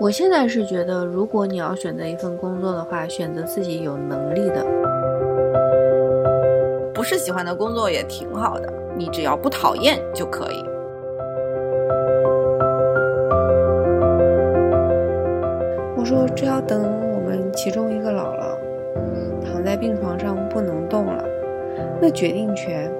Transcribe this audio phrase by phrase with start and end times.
[0.00, 4.62] 我现在是觉得，如果你要选择一份工作的话，选择自己有能力的。
[6.92, 10.64] 不是喜欢的工作也挺好的，你只要不讨厌就可以。
[15.96, 16.82] 我说，这要等
[17.14, 18.58] 我们其中一个老了，
[19.42, 21.24] 躺在病床上不能动了，
[21.98, 22.92] 那决定权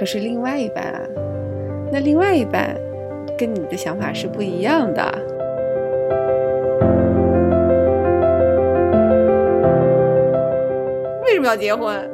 [0.00, 1.00] 可是另外一半啊。
[1.92, 2.74] 那另外一半
[3.36, 5.02] 跟你的想法是不一样的。
[11.22, 12.10] 为什么要结婚，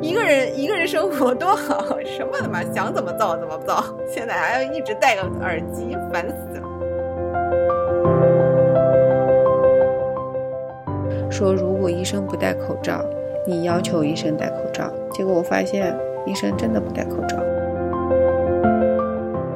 [0.00, 6.62] 一个人一个人生活多好，什么他妈想怎么造怎么造，现在还要一直戴个耳机，烦死了。
[11.30, 13.04] 说如果医生不戴口罩，
[13.46, 15.94] 你要求医生戴口罩，结果我发现
[16.26, 17.36] 医生真的不戴口罩。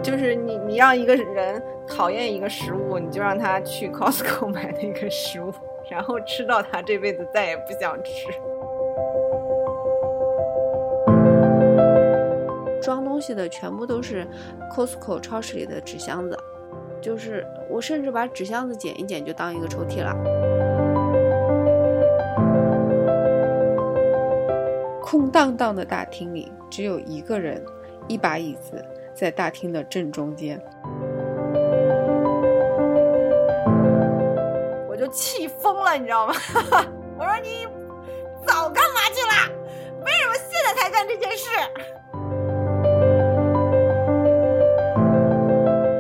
[0.03, 5.53] 就是你你让一个人讨厌一个食物，你就让他去 Costco 买那个食物，
[5.91, 8.29] 然后吃到他这辈子再也不想吃。
[12.81, 14.25] 装东西的全部都是
[14.73, 16.39] Costco 超市里的纸箱子，
[17.01, 20.15] 就是我甚至把纸箱子剪一剪就当一个抽屉了。
[25.09, 27.65] 空荡荡的大厅里只有一个人，
[28.09, 30.61] 一把椅子在大厅的正中间。
[34.89, 36.35] 我就气疯了，你知道吗？
[37.17, 37.69] 我说你
[38.45, 39.49] 早干嘛去了？
[40.05, 41.51] 为什么现在才干这件事？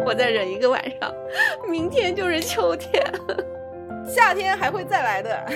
[0.04, 1.14] 我再忍一个晚上，
[1.70, 3.04] 明天就是秋天，
[4.04, 5.46] 夏天还会再来的。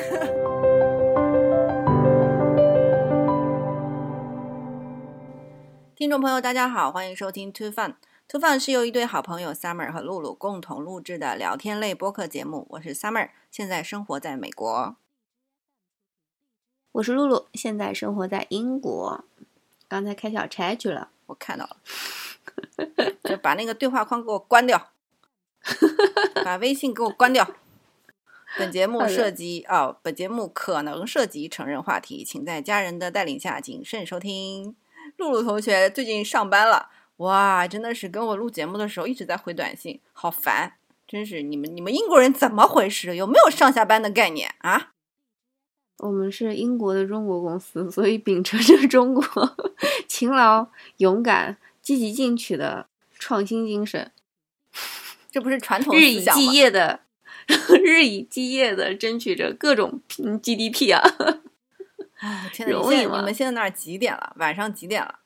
[6.01, 7.93] 听众朋友，大家好，欢迎收听 Too Fun。
[8.27, 12.67] Too Fun 是由一对好朋友 Summer 和露露共同录制的聊天类播客节目。
[12.71, 14.97] 我是 Summer，现在生活在美国。
[16.93, 19.27] 我是露露，现在生活在英国。
[19.87, 21.77] 刚才开小差去了，我看到了。
[23.25, 24.93] 就把那个对话框给我关掉，
[26.43, 27.47] 把微信给我关掉。
[28.57, 34.75] 本节目涉及哦，本节目可能涉及成人话题，请在家人的带领下谨慎收听。
[35.21, 36.89] 露露同学最近上班了，
[37.19, 40.73] 哇，真的是跟我录节目的时候一直在回短信，好烦！
[41.07, 43.15] 真是你们你们英国人怎么回事？
[43.15, 44.93] 有没有上下班的概念啊？
[45.99, 49.23] 我们是英国的中国公司，所以秉承着中国
[50.09, 51.59] 勤劳勇敢。
[51.83, 52.87] 积极进取的
[53.19, 54.13] 创新精神，
[55.31, 57.01] 这不是传统日以继夜的，
[57.83, 61.03] 日以继夜的争取着各种 GDP 啊！
[62.21, 63.19] 哎，天呐，容易吗？
[63.19, 64.35] 你们现在那儿几点了？
[64.39, 65.21] 晚上几点了？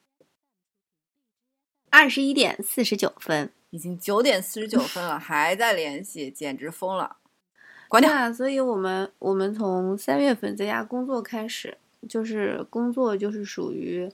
[1.91, 7.17] 二十一点四十九分，已经九点四十九分了， 还在联系，简直疯了！
[7.89, 8.33] 关掉。
[8.33, 11.79] 所以我们我们从三月份在家工作开始，
[12.09, 14.11] 就是工作就是属于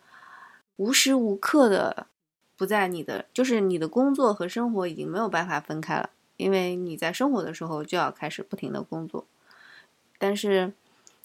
[0.76, 2.06] 无时无刻的。
[2.56, 9.24] 不在你的，就是你的工作和生活已经没有办法分开了，因为你在生活的时候就要开始不停的工作。
[10.18, 10.74] 但是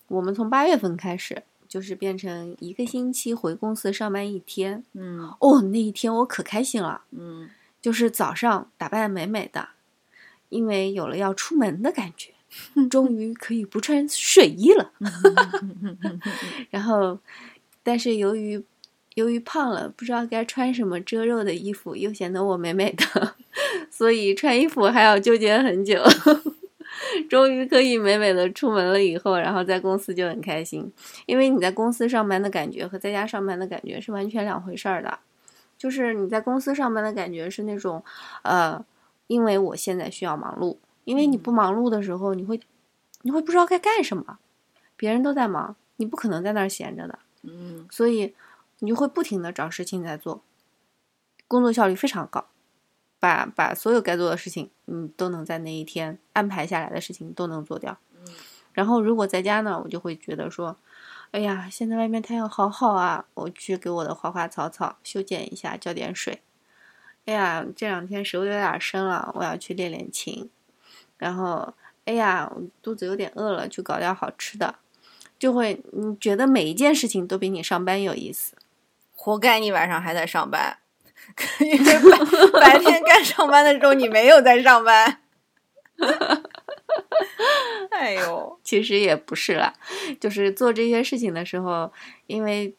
[0.07, 4.83] 我们从八月份开始，就是变成一个星期回公司上班一天。
[4.93, 7.01] 嗯，哦，那一天我可开心了。
[7.11, 7.49] 嗯，
[7.81, 9.69] 就是早上打扮美美的，
[10.49, 12.31] 因为有了要出门的感觉，
[12.89, 14.91] 终于可以不穿睡衣了。
[16.69, 17.19] 然后，
[17.83, 18.63] 但是由于
[19.16, 23.35] 由于胖了，不知道该穿什么遮肉的衣服，又显得我美美的，
[23.89, 26.01] 所以穿衣服还要纠结很久。
[27.29, 30.91] 终于可以美美的出门了以后，然后在公司就很开心，
[31.25, 35.19] 因为你在公司上班的感觉和在家上班的感觉是完全两回事儿的。
[35.78, 38.03] 就是你在公司上班的感觉是那种，
[38.44, 38.84] 呃，
[39.28, 42.59] 因为我现在需要忙碌，因为你不忙碌的时候，你会
[43.22, 44.39] 你会不知道该干什么，
[44.95, 47.19] 别人都在忙，你不可能在那儿闲着的。
[47.44, 48.34] 嗯，所以。
[48.79, 50.43] 你就会不停的找事情在做，
[51.47, 52.46] 工作效率非常高，
[53.25, 57.97] 把把所有该做的事情，嗯，都能在那一天安排下来的事情都能做掉。
[58.13, 58.23] 嗯，
[58.72, 60.77] 然后如果在家呢，我就会觉得说，
[61.31, 66.43] 哎呀，现在外面太阳好好啊，我去给我的花花草草修剪一下，浇点水。
[67.25, 70.47] 哎呀，这两天手有点生了，我要去练练琴。
[71.17, 71.73] 然后，
[72.05, 72.51] 哎呀，
[72.83, 74.75] 肚子有点饿了，去搞点好吃的，
[75.39, 78.53] 就会你觉得每一件事情都比你上班有意思。
[79.16, 80.77] 活该你晚上还在上班，
[81.59, 85.22] 因为白白天该上班的时候你没有在上班。
[87.91, 89.73] 哎呦，其实也不是啦，
[90.19, 91.91] 就是做这些事情的时候，
[92.27, 92.75] 因为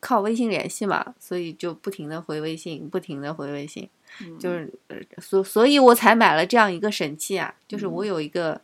[0.00, 3.88] 靠微信联系嘛，所以就不停的回微信，不停的回微信，
[4.20, 4.38] 嗯。
[4.38, 8.04] 就是呃所所以我才买了这样一个神器啊，就是我。
[8.04, 8.60] 有一个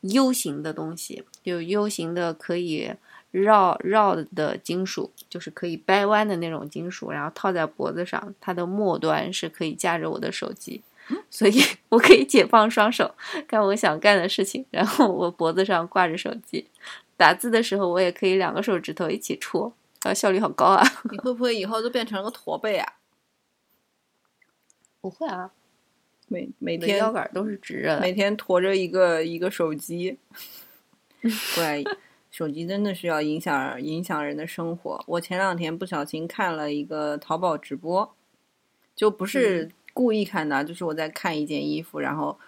[0.00, 2.92] U 型的东西，就 U 型的可以
[3.30, 10.82] 绕绕的金属，就是可以掰弯的那种金属，然后套在脖子上，它的末端是可以架着我的手机。
[11.28, 11.60] 所以
[11.90, 13.14] 我可以解放双手，
[13.48, 14.64] 干我想干的事情。
[14.70, 16.68] 然后我脖子上挂着手机，
[17.16, 19.72] 打字的时候我也可以两个手指头一起戳，
[20.02, 20.84] 啊，效率好高啊！
[21.10, 22.92] 你会不会以后都变成了个驼背啊？
[25.00, 25.50] 不会啊，
[26.28, 28.00] 每每天腰杆都是直着的。
[28.00, 30.16] 每天驮着一个一个手机，
[31.56, 31.84] 对，
[32.30, 35.02] 手机真的是要影响影响人的生活。
[35.06, 38.14] 我前两天不小心看了一个淘宝直播，
[38.94, 42.38] 就不是故意看的，就是我在看一件衣服，然后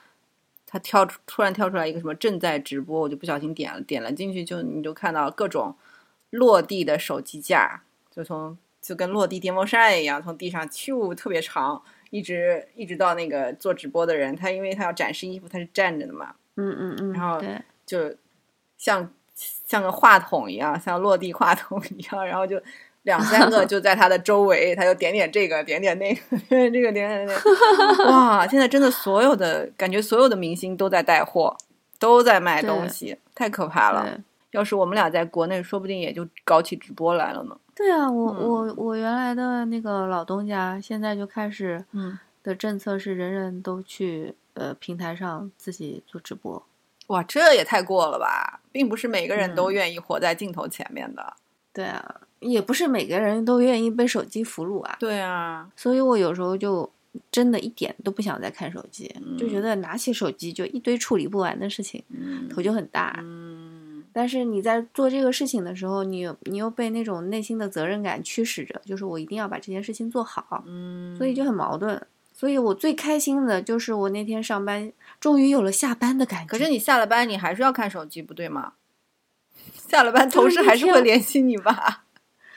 [0.67, 5.75] 它跳出突然跳出来一个什么正在直播，我就不小心点了点了进去就，你就看到各种
[6.31, 11.83] 落地的手机架，就从就跟落地电风扇一样，从地上咻特别长。
[12.11, 17.43] 一直一直到那个做直播的人，他因为他要展示衣服，他是站着的嘛，嗯嗯嗯，然后，
[17.87, 18.15] 就
[18.77, 19.11] 像
[19.67, 22.61] 像个话筒一样，像落地话筒一样，然后就
[23.03, 28.05] 两三个就在他的周围，他就点点这个，点点那个，点点这个，点点那个。
[28.11, 31.57] 哇，现在真的所有的感觉，所有的明星都在带货，
[31.99, 34.21] 都在卖东西，太可怕了。
[34.53, 37.57] 要是我们俩在国内，说不定也就搞起直播来了呢。
[37.75, 46.63] 对啊，我、嗯我我原来的那个老东家，现在就开始嗯，的政策是人人都去呃平台上自己做直播。
[47.13, 48.61] 哇，这也太过了吧！
[48.73, 51.35] 并不是每个人都嗯愿意活在镜头前面的。
[51.73, 54.97] 对啊，也不是每个人都愿意被手机俘虏啊。
[54.99, 56.91] 对啊，所以我有时候就
[57.31, 63.19] 真的一点都不想再看手机，就觉嗯得拿起手机就一堆处理不完的事情，嗯头就很大。
[63.23, 72.07] 嗯但是你在做这个事情的时候，你有你又被那种内心的责任感驱使着，就是我一定要把这件事情做好，嗯，所以就很矛盾。
[72.35, 74.91] 所以我最开心的就是我那天上班
[75.23, 76.47] 终于有了下班的感觉。
[76.49, 78.73] 可是你下了班，你还是要看手机，不对吗？
[79.89, 82.03] 下了班，同事还是会联系你吧？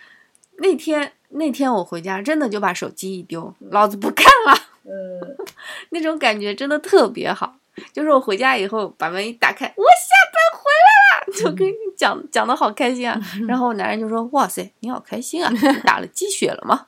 [0.57, 4.57] 那天那天我回家真的就把手机一丢，老子不看了。
[4.83, 5.37] 嗯，
[5.91, 7.57] 那种感觉真的特别好。
[7.93, 13.21] 就是我回家以后把门一打开，我下班回来了，就跟你讲讲的好开心啊。
[13.47, 16.87] 然后我男人就说：“哇塞，你好开心啊，你打了鸡血了吗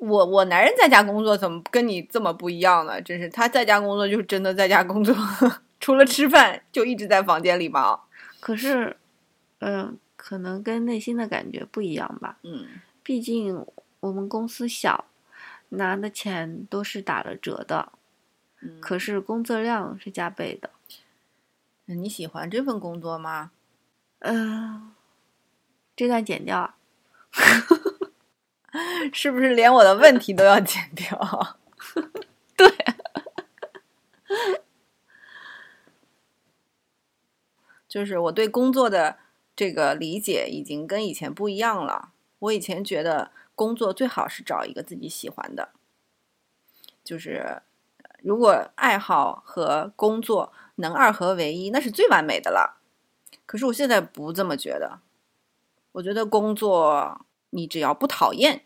[0.00, 3.00] 我我男人在家工作怎么跟你这么不一样呢？
[3.02, 5.14] 真是他在家工作就是真的在家工作，
[5.80, 8.00] 除了吃饭就一直在房间里忙。？”
[8.40, 8.96] 可是，
[9.58, 12.38] 嗯、可能跟内心的感觉不一样吧。
[12.44, 12.66] 嗯
[13.02, 13.66] 毕竟
[14.00, 15.06] 我们公司小，
[15.70, 17.92] 拿的钱都是打了折的，
[18.60, 20.70] 嗯，可是工作量是加倍的。
[21.86, 23.50] 你喜欢这份工作吗？
[24.20, 24.92] 嗯、
[25.96, 26.76] 这段剪掉啊。
[29.12, 31.56] 是不是连我的问题都要剪掉？
[32.56, 32.68] 对，
[37.88, 39.18] 就是我对工作的
[39.56, 42.12] 这个理解已经跟以前不一样了。
[42.40, 45.70] 我以前觉得工作最好是找一个自己喜欢的，
[47.02, 47.62] 就是
[48.22, 52.80] 如果爱好和工作能二合为一，那是最完美的了。
[53.46, 55.00] 可是我现在不这么觉得，
[55.92, 58.64] 我觉得工作你只要不讨厌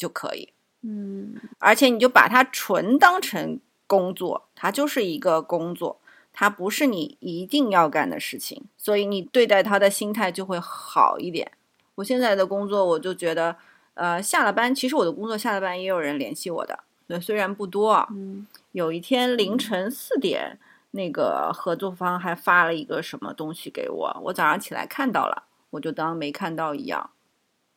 [0.00, 0.48] 就可以。
[0.82, 6.00] 嗯而且你就把它纯当成工作，它就是一个工作，
[6.32, 11.52] 它不是你一定要干的事情，所以你对待它的心态就会好一点。
[11.96, 13.56] 我现在的工作，我就觉得，
[13.92, 18.08] 呃，下了班，其实我的工作下了班也有人联系我的，对，虽然不多啊。
[18.10, 20.56] 嗯有一天凌晨四点，
[20.92, 27.10] 那个合作方还发了一个什么东西给我，我早上起来看到了，我就当没看到一样。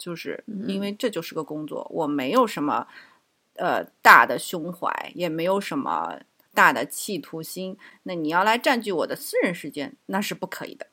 [0.04, 2.86] 就是因为这就是个工作，我没有什么
[3.56, 6.20] 呃大的胸怀，也没有什么
[6.54, 7.78] 大的企图心。
[8.04, 10.88] 那你要来占据我的私人时间，那是不可以的。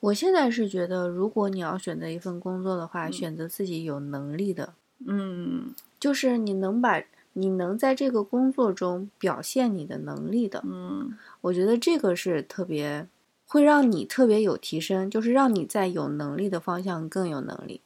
[0.00, 4.74] 我现在是觉得，如果你要选择一份工作的话，嗯选择自己有能力的，
[5.06, 7.00] 嗯就是你能把
[7.34, 13.06] 你能在这个工作中表现你的能力的，嗯我觉得这个是特别
[13.46, 17.80] 会让你特别有提升，就是让你在有能力的方向更有能力。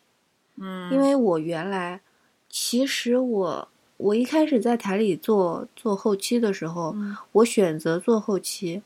[0.57, 2.01] 嗯，因为我原来
[2.49, 7.17] 其实我我一开始在台里做做后期的时候，嗯。
[7.33, 8.83] 我选择做后期，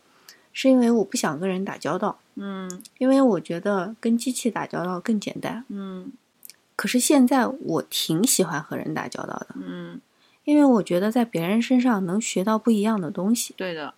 [0.52, 2.82] 是因为我不想跟人打交道，嗯。
[2.98, 5.64] 因为我觉得跟机器打交道更简单。
[5.68, 6.12] 嗯。
[6.76, 9.98] 可是现在我挺喜欢和人打交道的，嗯，
[10.44, 13.54] 因为我觉得在别人身上能学到不一样的东西。
[13.56, 13.94] 对的，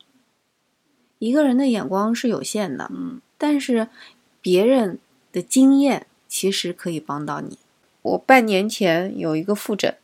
[1.18, 3.20] 一个人的眼光是有限的，嗯。
[3.36, 3.88] 但是
[4.40, 5.00] 别人
[5.32, 6.06] 的经验
[6.38, 7.58] 其实可以帮到你。
[8.02, 9.96] 我半年前有一个复诊，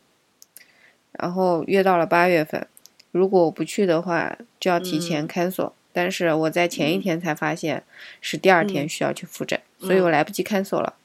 [1.13, 2.67] 然后约到了八月份，
[3.13, 5.71] 如果我不去的话，就要提前 cancel。
[5.93, 7.83] 但是我在前一天才发现
[8.19, 10.95] 是第二天需要去复诊，所以我来不及 cancel 了，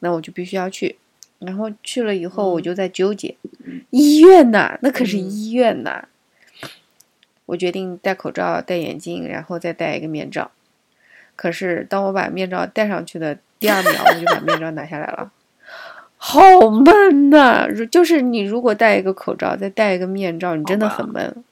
[0.00, 0.98] 那我就必须要去。
[1.38, 3.38] 然后去了以后，我就在纠结，
[3.88, 6.08] 医院呐，那可是医院呐。
[7.46, 10.50] 我决定戴口罩、戴眼镜，然后再戴一个面罩。
[11.34, 15.30] 可是当我把面罩戴上去的第二秒，我就把面罩拿下来了，
[16.16, 17.66] 好闷呐！
[17.90, 21.44] 就是你如果戴一个口罩，再戴一个面罩，你真的很闷。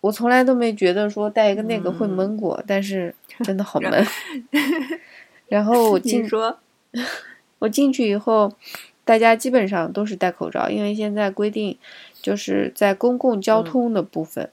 [0.00, 4.06] 我从来都没觉得说戴一个那个会闷过，但是真的好闷。
[5.48, 6.58] 然后我进说，
[7.60, 8.52] 我进去以后，
[9.04, 11.78] 大家基本上都是戴口罩，因为现在规定
[12.20, 14.50] 就是在公共交通的部分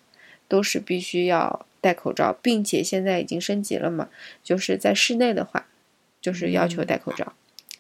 [0.48, 4.08] 都是必须要戴口罩，并且现在已经升级了嘛，
[4.44, 5.66] 就是在室内的话，
[6.22, 7.34] 就是要求戴口罩。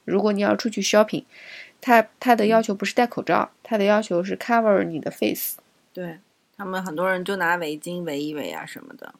[0.03, 1.23] 如果你要出去 shopping，
[1.79, 5.57] 他他的要求不是戴口罩，他的要求是 cover 你的 face。
[5.93, 6.17] 对。
[6.57, 9.15] 他们很多人就拿围巾围一围啊什么的，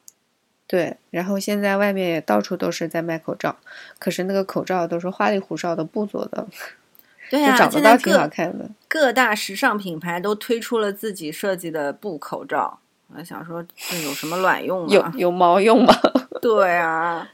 [0.67, 0.95] 对。
[1.09, 3.57] 然后现在外面也到处都是在卖口罩，
[3.97, 6.47] 可是那个口罩都是花里胡哨的布做的，
[7.31, 8.69] 对呀，长得倒挺好看的。
[8.87, 12.79] 各大时尚品牌都推出了自己设计的布口罩，
[13.15, 14.87] 我想说这有什么卵用吗？
[14.89, 15.93] 有有毛用吗？
[16.41, 17.29] 对啊，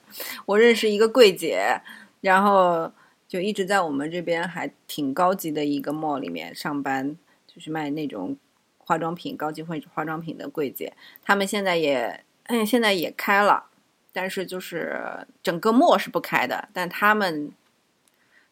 [0.46, 1.82] 我认识一个柜姐，
[2.22, 2.92] 然后
[3.28, 8.38] 就一直在我们这边还挺高级的一个 mall 里面上班，就是卖那种。
[8.80, 13.66] 化妆品高级化化妆品的柜姐，他们现在也嗯，现在也开了，
[14.14, 16.70] 但是就是整个 mall 是不开的。
[16.72, 17.52] 但他们，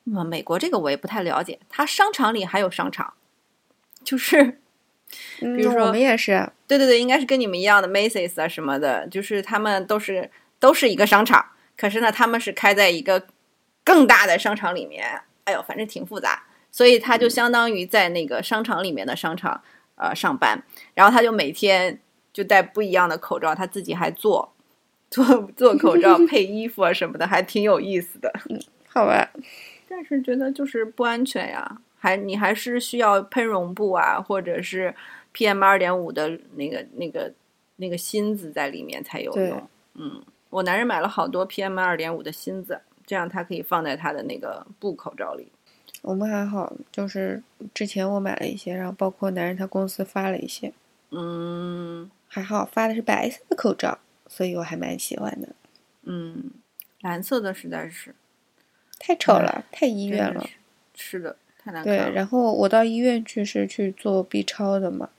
[0.04, 3.14] 那么美国这个我也不太了解，它商场里还有商场，
[4.04, 4.60] 就是
[5.40, 10.30] 比如说我们也是，对对对，应该是跟你们一样的 Macy's 啊什么的，就是他们都是
[10.60, 11.46] 都是一个商场，
[11.78, 13.28] 可是呢，他们是开在一个
[13.84, 15.22] 更大的商场里面。
[15.46, 19.62] 哎呦，反正挺复杂，所以他就相当于在那个商场里面的商场。
[19.98, 20.62] 呃，上班，
[20.94, 21.98] 然后他就每天
[22.34, 24.54] 就戴不一样的口罩，他自己还做
[25.10, 25.24] 做
[25.56, 28.30] 做口罩 配衣服啊什么的，还挺有意思的。
[28.50, 29.30] 嗯，好吧，
[29.88, 34.94] 但是觉得就是不安全呀，还你还是需要喷绒布啊，或者是
[35.34, 37.34] PM 二点五的那个那个
[37.78, 39.68] 那个芯子在里面才有用。
[39.96, 45.52] 嗯，我男人买了好多 PM 二点五的芯子，这样他可以放在他的那个布口罩里。
[46.04, 47.42] 我们还好，就是
[47.74, 50.72] 之前我买了一些，然后包括男人他公司发了一些，
[51.10, 53.98] 嗯，还好发的是白色的口罩，
[54.28, 55.50] 所以我还蛮喜欢的。
[56.04, 56.52] 嗯，
[57.02, 58.14] 蓝色的实在是
[59.00, 60.46] 太丑了，太医院了。
[60.94, 61.36] 是的。
[61.84, 65.10] 对，然后我到医院去是去做 B 超的嘛，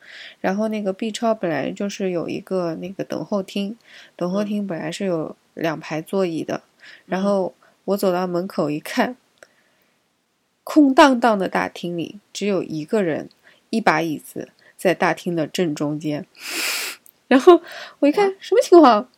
[0.40, 3.76] 然后那个 B 超本来就是有一个那个等候厅，
[4.14, 6.62] 等候厅本来是有两排座椅的，
[7.06, 7.54] 然后
[7.86, 9.16] 我走到门口一看。
[10.68, 13.28] 空荡荡的大厅里只有一个人，
[13.70, 16.26] 一把椅子在大厅的正中间。
[17.28, 17.62] 然后
[18.00, 19.08] 我一看什么情况，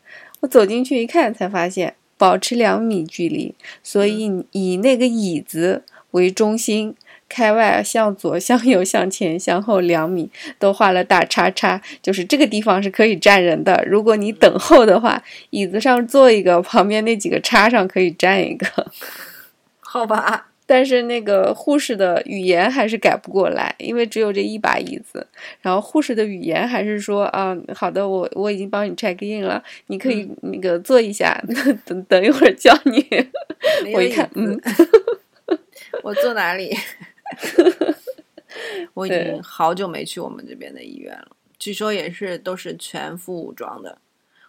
[0.40, 6.94] 我走进去一看，才发现保持两米距离，所以以那个椅子为中心，
[7.28, 13.84] 开外向左、向右、向前、向后两米都画了大叉叉，就是这个地方是可以站人的。
[13.86, 18.66] 如果你等候的话，椅子上坐一个，旁边那几个叉上可以站一个。
[19.80, 20.46] 好吧。
[20.70, 25.26] 但是那个护士的语言还是改不过来，因为只有这一把椅子。
[25.62, 31.42] 然后护士的语言还是说啊，好的，我我已经帮你 check in 了，你可以那个坐一下，
[31.86, 33.02] 等等一会儿叫你。
[33.94, 34.60] 我一看，嗯，
[36.04, 36.76] 我坐哪里？
[38.94, 43.98] 我已经好久没去我们这边的医院了，据说也是都是全副武装的。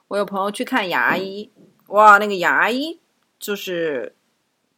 [0.07, 1.49] 我有朋友去看牙医，
[1.87, 2.99] 哇，那个牙医
[3.39, 4.15] 就是。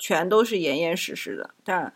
[0.04, 1.94] 全都是严严实实的，但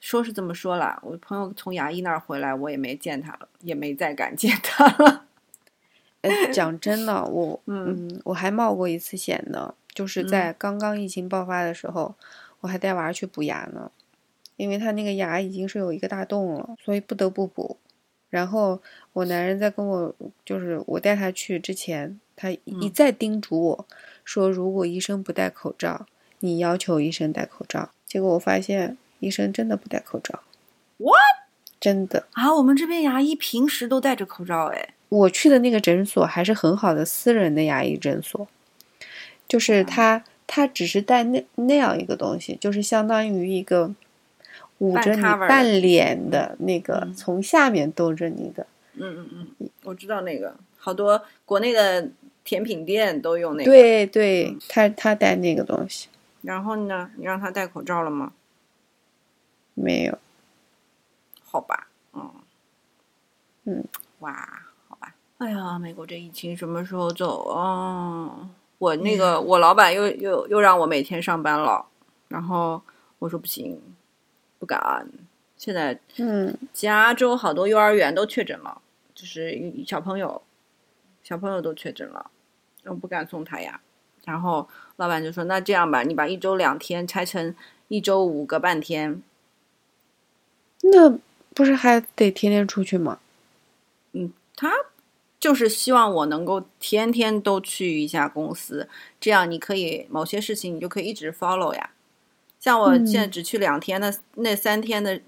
[0.00, 5.26] 说是这么说了，我朋友从牙医那儿回来，我也没见他了，也没再敢见他了。
[6.22, 12.14] 哎，讲真的，我嗯，我还冒过一次险呢，就是在刚刚疫情爆发的时候，
[12.60, 13.90] 我还带娃去补牙呢，
[14.56, 17.76] 因为他那个牙已经是有一个大洞了，所以不得不补。
[18.30, 18.80] 然后
[19.12, 23.86] 我男人在跟我，就是我带他去之前，他一再叮嘱我
[24.24, 26.06] 说，如果医生不戴口罩。
[26.40, 30.40] 你要求医生戴口罩，结果我发现医生真的不戴口罩。
[30.98, 31.16] What？
[31.80, 32.54] 真的啊？
[32.54, 34.90] 我们这边牙医平时都戴着口罩哎。
[35.08, 38.46] 我去的那个诊所还是很好的私人的牙医诊所，
[39.48, 43.94] 就是他他只是戴那那样一个东西，就是相当于一个
[44.78, 48.66] 捂着你半脸的那个，从下面兜着你的。
[48.94, 52.10] 嗯嗯嗯，我知道那个，好多国内的
[52.44, 53.70] 甜品店都用那个。
[53.70, 56.08] 对对，他他戴那个东西。
[56.42, 57.10] 然后呢？
[57.16, 58.32] 你让他戴口罩了吗？
[59.74, 60.18] 没有。
[61.42, 62.30] 好吧，嗯
[63.64, 63.84] 嗯，
[64.20, 68.48] 哇，好吧，哎呀，美国这疫情什么时候走啊？
[68.78, 71.86] 我那个我老板又又又让我每天上班了，
[72.28, 72.80] 然后
[73.18, 73.80] 我说不行，
[74.66, 75.08] 不敢。
[75.56, 78.82] 现在嗯加州好多幼儿园都确诊了，
[79.14, 80.42] 就是小朋友，
[81.22, 82.30] 小朋友都确诊了，
[82.84, 83.80] 我不敢送他呀。
[84.24, 87.54] 然后老板就说：“那这样吧，你把一周两天拆成
[87.86, 89.22] 一周五个半天，
[90.82, 91.16] 那
[91.54, 93.20] 不是还得天天出去吗？
[94.12, 94.72] 嗯他
[95.38, 98.88] 就是希望我能够天天都去一下公司，
[99.20, 101.90] 这样你可以某些事情你就可以一直 follow 呀。
[102.66, 105.20] 像我现在嗯只去两天，那那三天的，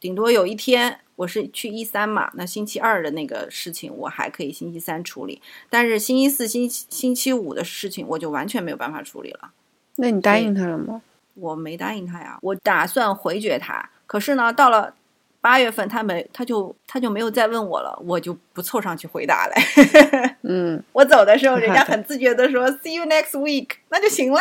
[0.00, 5.40] 顶多有一天我是去一三嘛，那星期二的那个事情我还可以星期三处理，
[5.70, 9.52] 但是星期四、星期星期五的事情我就完全没有办法处理了。
[9.94, 11.00] 那你答应他了吗？
[11.34, 13.88] 我没答应他呀，我打算回绝他。
[14.08, 14.92] 可是呢，到了
[15.40, 19.54] 八月份，他没，他就他就没有再问我了，我就不凑上去回答了。
[20.42, 24.40] 嗯， 我走的时候，人家很自觉的说 “see you next week”，那就行了，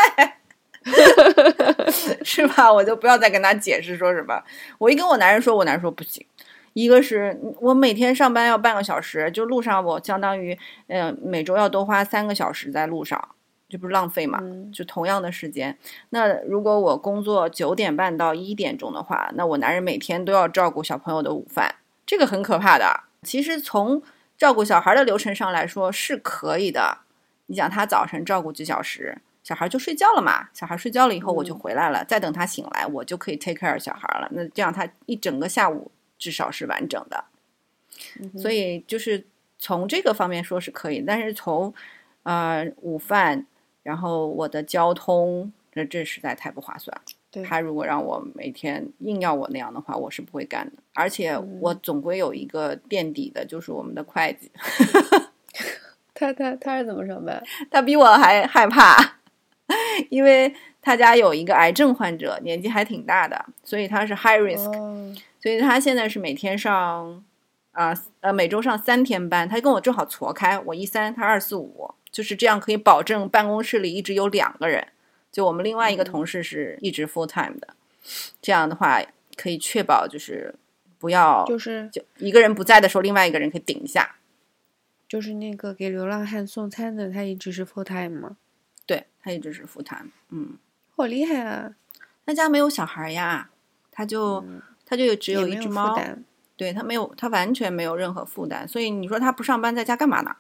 [2.24, 2.72] 是吧？
[2.72, 4.42] 我就不要再跟他解释说什么。
[4.78, 6.26] 我一跟我男人说，我男人说不行。
[6.74, 13.30] 一个是我每天上班要半个小时，就路上我相当于，呃，每周要多花三个小时在路上，
[13.70, 14.40] 这不是浪费嘛？
[14.42, 15.78] 嗯就同样的时间，
[16.10, 21.76] 那如果我工作九点半到一点钟的话，那我男人每天都要照顾小朋友的午饭，
[22.08, 23.02] 这个很可怕的。
[23.22, 24.02] 其实从
[24.36, 26.98] 照顾小孩的流程上来说是可以的。
[27.46, 34.28] 你想他早晨照顾几小时，小孩就睡觉了嘛，小孩睡觉了以后我就嗯回来了，再等他醒来，我就可以 take care 小孩了。
[34.32, 37.26] 那这样他一整个下午至少是完整的。
[38.38, 39.26] 所以就是
[39.60, 41.74] 从这个方面说是可以，但是从
[42.24, 43.46] 呃午饭，
[43.84, 46.96] 然后我的交通，这这实在太不划算。
[47.30, 50.74] 对他如果让我每天硬要我那样的话，我是不会干的。
[50.94, 54.52] 而且嗯我总归有一个垫底的，就是我们的会计，
[56.14, 57.44] 他他他是怎么上班？
[57.70, 58.96] 他比我还害怕，
[60.10, 64.70] 因为他家有一个癌症患者，年纪还挺大的，所以他是 high risk。
[64.76, 67.24] 哦，所以他现在是每天上
[67.72, 74.88] 啊呃每周上三天班，他跟我正好错开，我一三，他二四五，就是这样可以保证办公室里一直有两个人，
[75.32, 77.76] 就我们另外一个同事是一直 full time 的，
[78.42, 79.02] 这样的话
[79.36, 80.54] 可以确保就是
[81.00, 84.16] 不要就是就一个人不在的时候，另外一个人可以顶一下。
[85.08, 88.38] 就是那个给流浪汉送餐的，他一直是 full time 吗？
[89.24, 90.58] 对他一直是 full time，嗯，
[90.96, 91.72] 好厉害啊！
[92.26, 93.50] 他家没有小孩呀，
[93.92, 96.24] 他就、嗯他就只有一只猫，担。
[96.56, 100.36] 对他没有，他完全没有任何负担，所以你说他不上班在家干嘛呢？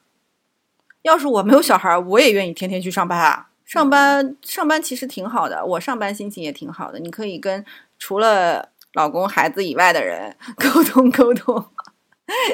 [1.01, 3.49] 要是我没有小孩，我也愿意天天去上班啊。
[3.65, 6.99] 上班上班其实挺好的，我上班心情也挺好的。
[6.99, 7.65] 你可以跟
[7.97, 11.65] 除了老公、孩子以外的人沟 通沟通，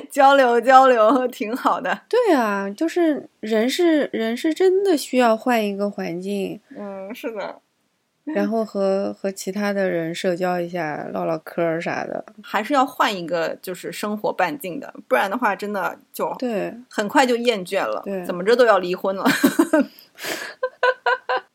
[0.10, 2.01] 交 流交流， 挺好的。
[2.10, 7.62] 对啊，就是人是人是真的需要换一个环境，嗯，是的，
[8.25, 12.23] 然后和和其他的人社交一下，唠唠嗑儿啥的。
[12.43, 18.01] 还是要换一个就是生活半径的，不然的话，真的就对，很快就厌倦了。
[18.05, 19.25] 对怎么着都要离婚了。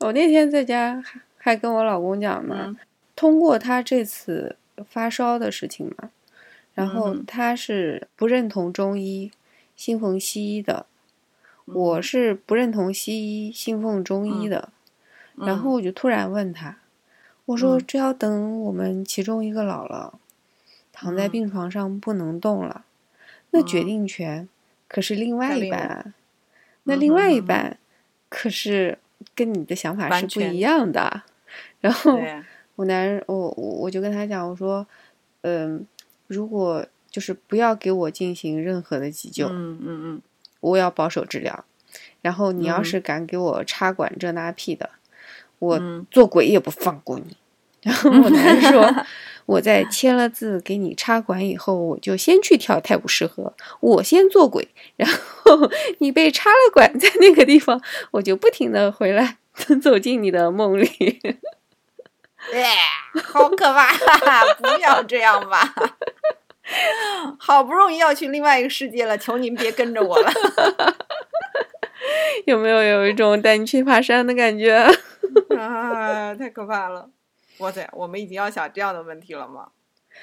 [0.01, 2.77] 我那天在家还还跟我老公讲呢，嗯
[3.17, 4.57] 通过他这次
[4.89, 6.11] 发烧的事情嘛，
[6.75, 7.25] 然后嗯。
[7.27, 9.31] 他是不认同中医，
[9.75, 10.87] 信奉西医的，
[11.67, 11.75] 嗯。
[11.75, 14.71] 我是不认同西医，信奉中医的。
[15.37, 16.79] 然后我就突然问他，
[17.47, 17.85] 我说嗯。
[17.87, 20.19] 这要等我们其中一个老了，
[20.93, 21.31] 躺在嗯。
[21.31, 22.85] 病床上不能动了，
[23.51, 23.87] 那决嗯。
[23.87, 24.49] 定权
[24.87, 26.15] 可是另外一半啊，
[26.85, 27.79] 那嗯另外一半
[28.29, 28.99] 可是
[29.35, 31.23] 跟你的想法是不一样的。
[31.81, 32.19] 然后，
[32.77, 34.87] 我男人，我我我就跟他讲，我说，
[35.43, 35.87] 嗯，
[36.35, 40.23] 如果就是不要给我进行任何的急救，嗯嗯嗯，
[40.61, 41.65] 我要保守治疗。
[42.21, 44.91] 然后你要嗯是敢给我插管这那屁的，
[45.59, 47.37] 我嗯做鬼也不放过你。
[47.83, 48.91] 然后我男人说，
[49.47, 54.67] 我在签了字给你插管以后，我就先去跳泰晤士河，我先做鬼，
[54.97, 55.71] 然后
[56.01, 59.37] 你被插了管在那个地方，我就不停的回来
[59.83, 61.21] 走进你的梦里。
[62.53, 62.75] 哎，
[63.23, 63.87] 好可怕！
[64.59, 65.75] 不要这样吧。
[67.39, 70.31] 好不容易要去另外一个世界了，求您别跟着我了。
[72.47, 74.75] 有没有有一种带你去爬山的感觉？
[75.57, 77.09] 啊，太可怕了！
[77.59, 79.69] 哇塞，我们已经要想这样的问题了吗？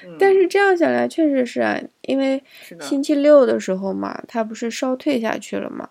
[0.04, 2.42] 嗯，但是这样想来，确实是啊，因为，
[2.80, 5.90] 星期六的时候嘛，他不是烧退下去了嘛，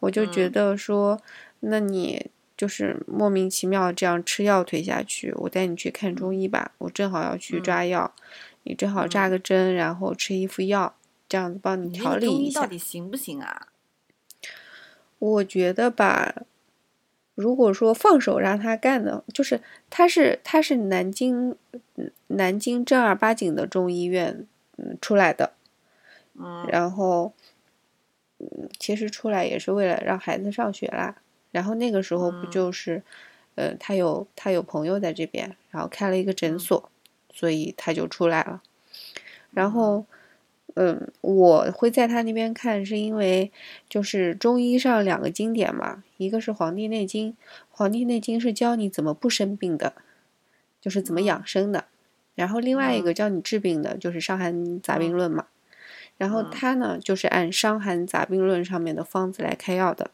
[0.00, 1.20] 我就觉嗯得说，
[1.60, 2.26] 那你
[2.56, 8.12] 就是莫名其妙这样吃药退下去，我带你去看中医吧，我正好要去嗯抓药，
[8.70, 10.94] 你正好扎个针，然后吃一副药，
[11.28, 12.64] 这样子帮你调理到。
[12.64, 13.66] 底行不行啊？
[15.18, 16.32] 我觉得吧，
[17.34, 21.56] 如果说放手让他干的，就是他是他是南京
[21.96, 25.54] 嗯南京正儿八经的中医院嗯出来的，
[26.34, 27.32] 嗯然后
[28.38, 31.16] 嗯其实出来也是为了让孩子上学啦。
[31.50, 33.02] 然后那个时候不嗯就是，
[33.56, 36.88] 呃，他有他有朋友在这边，然后开了一个诊所，
[37.40, 38.60] 所以他就出来了。
[39.50, 40.04] 然后，
[40.74, 43.50] 嗯，我会在他那边看，是因为
[43.88, 47.30] 就是中医上两个经典嘛，一个是《黄帝内经》，
[47.70, 49.94] 《黄帝内经》是教你怎么不生病的，
[50.82, 51.86] 就是怎么养生的。
[52.34, 55.46] 然后另外一个教你治病的，就是《伤寒杂病论》嘛。
[56.18, 60.10] 然后嗯他呢，就是按《伤寒杂病论》上面的方子来开药的，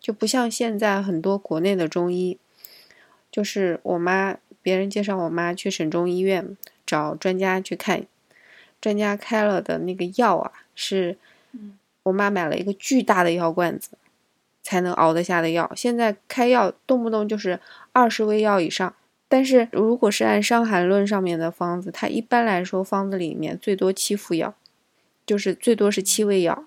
[0.00, 2.38] 就不像现在很多国内的中医，
[3.30, 8.04] 就是我妈别人介绍我妈去省中医院找专家去看，
[8.80, 11.16] 专家开了的那个药啊，是
[11.52, 13.90] 嗯我妈买了一个巨大的药罐子
[14.62, 15.70] 才能熬得下的药。
[15.76, 17.60] 现在开药动不动就是
[17.92, 18.92] 二十味药以上。
[19.26, 24.54] 但是如果是按《伤寒论》上面的方子，它一般来说方子里面最多七副药，
[25.26, 26.66] 就是最多是七味药。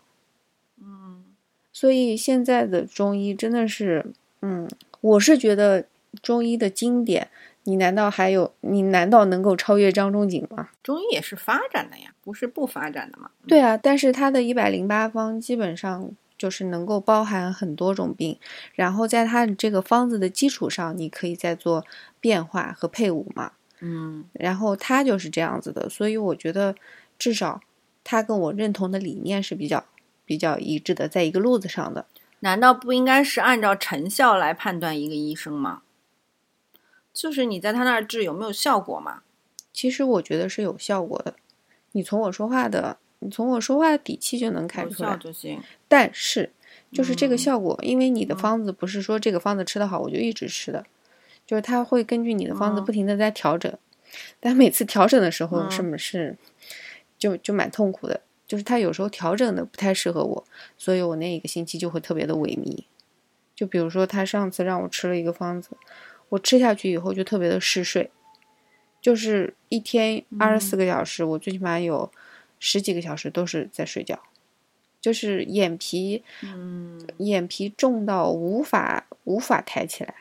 [0.82, 1.24] 嗯
[1.72, 4.68] 所以现在的中医真的是，嗯，
[5.00, 5.86] 我是觉得
[6.22, 7.30] 中医的经典，
[7.68, 10.70] 你难道还有你难道能够超越张仲景吗？
[10.82, 13.30] 中医也是发展的呀，不是不发展的嘛。
[13.46, 18.40] 对啊，但是它的一百零八方基本上就是能够包含很多种病，
[18.74, 21.86] 然后在它的这个方子的基础上，你可以再做
[22.22, 23.52] 变化和配伍嘛。
[23.82, 26.74] 嗯然后它就是这样子的，所以我觉得
[27.20, 27.60] 至少
[28.06, 29.84] 它跟我认同的理念是比较
[30.24, 32.06] 比较一致的，在一个路子上的。
[32.40, 35.82] 难道不应该是按照成效来判断一个医生吗？
[37.18, 39.24] 就是你在他那儿治有没有效果嘛？
[39.74, 41.34] 其实我觉得是有效果的，
[41.94, 45.18] 你从我说话的，你从我说话的底气就能看出来。
[45.18, 45.60] 就行。
[45.88, 46.52] 但是，
[46.92, 50.86] 就是这个嗯效果，因为你的嗯方子不是说这个方子吃的好我就一直吃的，
[51.44, 53.76] 就是他会根据你的方子嗯不停的在调整，
[54.40, 56.38] 但每次调整的时候嗯是不是
[57.18, 60.46] 就就蛮痛苦的，就是他有时候调整的不太适合我，
[60.78, 62.84] 所以我那一个星期就会特别的萎靡。
[63.56, 65.72] 就比如说他上次让我吃了一个方子，
[66.30, 68.10] 我吃下去以后就特别的嗜睡，
[69.02, 72.12] 就是一天二十四个小时，我最起码有
[72.60, 74.20] 十几个小时都是在睡觉，
[75.00, 80.14] 就是眼皮嗯，眼皮重到无法无法抬起来，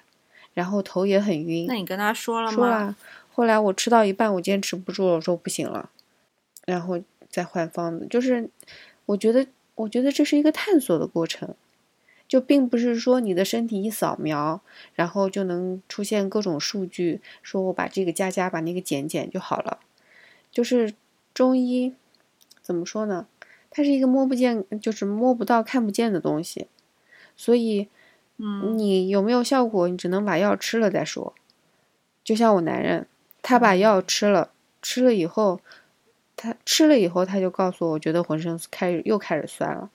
[0.55, 1.75] 然后头也很晕那。
[1.75, 2.55] 你跟他说了吗？
[2.55, 2.97] 说了，
[3.33, 5.90] 后来我吃到一半，我坚持不住了，我说不行了，
[6.66, 8.07] 然后再换方子。
[8.09, 8.49] 就是
[9.07, 11.55] 我觉得，我觉得这是一个探索的过程，
[12.29, 14.61] 就并不是说你的身体一扫描，
[14.95, 19.81] 然后就能出现各种数据，说我把这个加加，把那个减减就好了。
[20.51, 20.95] 就是
[21.35, 21.95] 中医
[22.62, 23.27] 怎么说呢？
[23.71, 26.67] 它是一个摸不见，就是摸不到、看不见的东西，
[27.37, 27.89] 所以。
[28.39, 29.89] 嗯你有没有效果？
[29.89, 31.33] 你只能把药吃了再说。
[32.23, 33.07] 就像我男人，
[33.41, 34.51] 他把药吃了，
[34.83, 35.59] 吃了以后，
[36.37, 39.91] 他吃了以后，他就告诉我，我觉得浑身开始又开始酸了。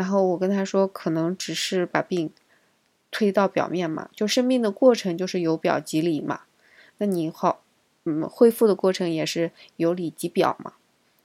[0.00, 2.30] 然后我跟他说，可能只是把病
[3.10, 6.44] 推到表面嘛，就生病的过程就是由表及里嘛。
[6.96, 7.62] 那你好，
[8.04, 10.72] 嗯，恢复的过程也是由里及表嘛。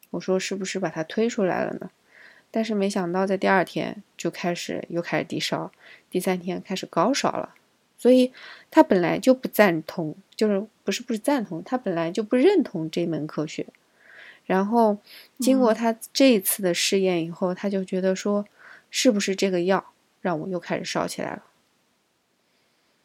[0.09, 1.89] 我说是不是把它推出来了呢？
[2.51, 5.71] 但是没想到在第二天就开始又开始低烧，
[6.09, 7.55] 第三天开始高烧了，
[7.97, 8.33] 所以
[8.69, 13.65] 他本来就不赞同，就是不是不是赞同，他本来就不认同这门科学。
[14.45, 14.97] 然后
[15.39, 18.45] 经过他这一次的试验以后，他就觉得说，
[18.97, 21.43] 是不是这个药让我又开始烧起来了？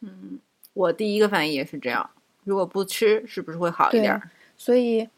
[0.02, 0.38] 嗯，
[0.72, 2.08] 我第一个反应也是这样。
[2.44, 4.30] 如果不吃，是不是会好一点儿？
[4.56, 5.08] 所以，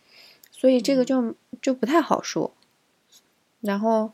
[0.51, 2.55] 所以这个嗯就就不太好说。
[3.61, 4.13] 然后，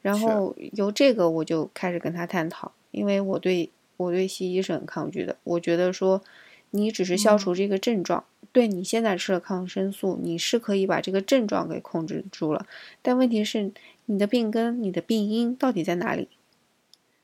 [0.00, 5.36] 然后由这个我就开始跟他探讨，因为我对我对西医是很抗拒的。
[5.42, 6.22] 我觉得说，
[6.70, 12.64] 你只是消除这个症状，对你现在吃了抗生素，你是可以把这个症状给控制住了。
[13.02, 13.72] 但问题是，
[14.06, 16.28] 你的病根、你的病因到底在哪里？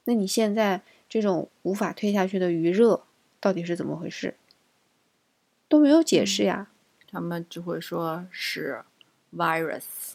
[0.05, 3.05] 那你现在这种无法退下去的余热
[3.41, 4.35] 到底是怎么回事？
[5.69, 6.69] 都没有解释呀。
[7.11, 8.83] 他们只会说是
[9.35, 10.15] virus，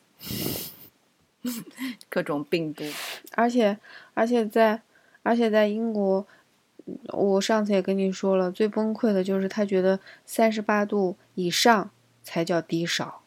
[2.10, 2.84] 各种病毒。
[3.34, 3.78] 而且
[4.14, 4.82] 而且在
[5.22, 6.26] 而且在英国，
[6.86, 11.92] 嗯我上次也跟你说了，最崩溃的就是他觉得三十八度以上
[12.24, 13.22] 才叫低烧，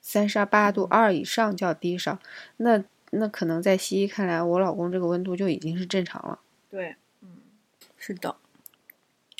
[0.00, 2.18] 三十八度二以上叫低烧，
[2.58, 6.38] 那那可能在西医看来，我老公这个温度就已经是正常了。
[6.70, 7.28] 对，嗯，
[7.96, 8.36] 是的。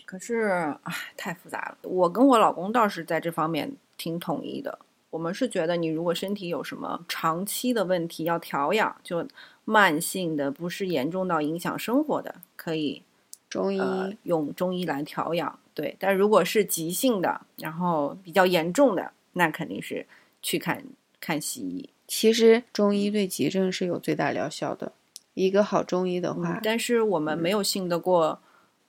[0.05, 1.79] 可是唉，太复杂了。
[1.88, 4.79] 我跟我老公倒是在这方面挺统一的。
[5.11, 9.27] 我们是觉得，你如果身体有什么长期的问题要调养，就
[9.64, 13.03] 慢性的，不是严重到影响生活的，可以
[13.49, 15.59] 中医、呃用中医来调养。
[15.75, 20.07] 对，但如果是急性的，然后比较严重的，那肯定是
[20.42, 20.85] 去看
[21.20, 21.90] 看西医。
[22.07, 24.92] 其实中医对急症是有最大疗效的。
[25.35, 28.40] 一个好中医的话，嗯但是我们没有信得过，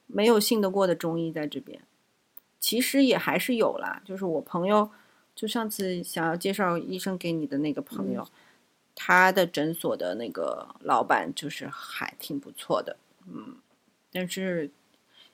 [0.08, 1.82] 没有信得过的中医在这边。
[2.60, 4.90] 其实也还是有啦，就是我朋友，
[5.36, 8.28] 就上次想要介绍医生给你的那个朋友，
[8.96, 13.56] 他的诊所的那个老板就是还挺不错的，嗯，
[14.12, 14.70] 但是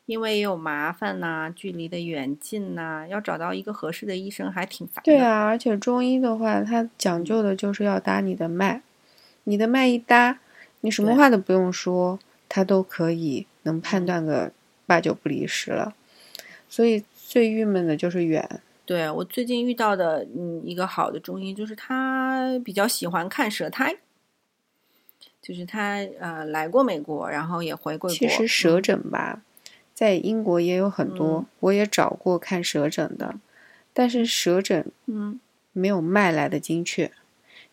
[0.08, 5.02] 因为也有麻烦呐、距离的远近呐、要找到一个合适的医生还挺烦的。
[5.04, 8.82] 对啊，而且中医的话，它讲究的就是要搭你的脉，
[9.44, 10.40] 你的脉一搭，
[10.82, 12.18] 你什么话都不用说，
[12.48, 14.52] 他都可以能判断个
[14.86, 15.94] 八九不离十了。
[16.70, 23.98] 所以最郁闷的就是远，对我最近遇到的，嗯，一个好的中医，就是他比较喜欢看舌苔，
[25.42, 28.16] 就是他呃来过美国，然后也回归过。
[28.16, 29.42] 其实舌诊吧，
[29.98, 31.46] 在英国也有很多，嗯。
[31.62, 33.40] 我也找过看舌诊的，
[33.94, 35.40] 但是舌诊嗯，
[35.74, 37.12] 没有脉来的精确，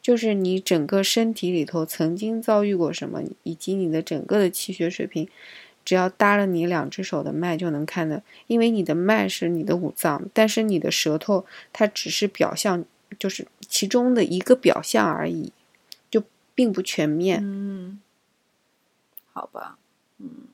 [0.00, 5.28] 就是你整个身体里头曾经遭遇过什么，以及你的整个的气血水平，
[5.84, 12.82] 只要搭了你两只手的脉就能看的，因为你的脉是你的五脏，但是你的舌头它只是表象，
[13.18, 15.52] 就是其中的一个表象而已，
[16.10, 16.22] 就
[16.54, 17.40] 并不全面。
[17.42, 18.00] 嗯，
[19.34, 19.76] 好吧，
[20.18, 20.48] 嗯，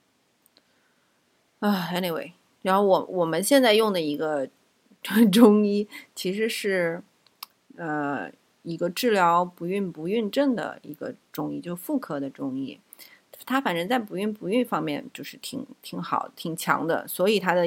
[1.61, 4.49] 啊，anyway，然后我我们现在用的一个
[5.33, 7.03] 中 医其实是
[7.77, 8.31] 呃
[8.63, 12.79] 一个治疗不孕不孕症的一个中医，就妇科的中医。
[13.47, 17.67] 他反正在不孕不育方面就是挺挺好、挺强的，所以他的，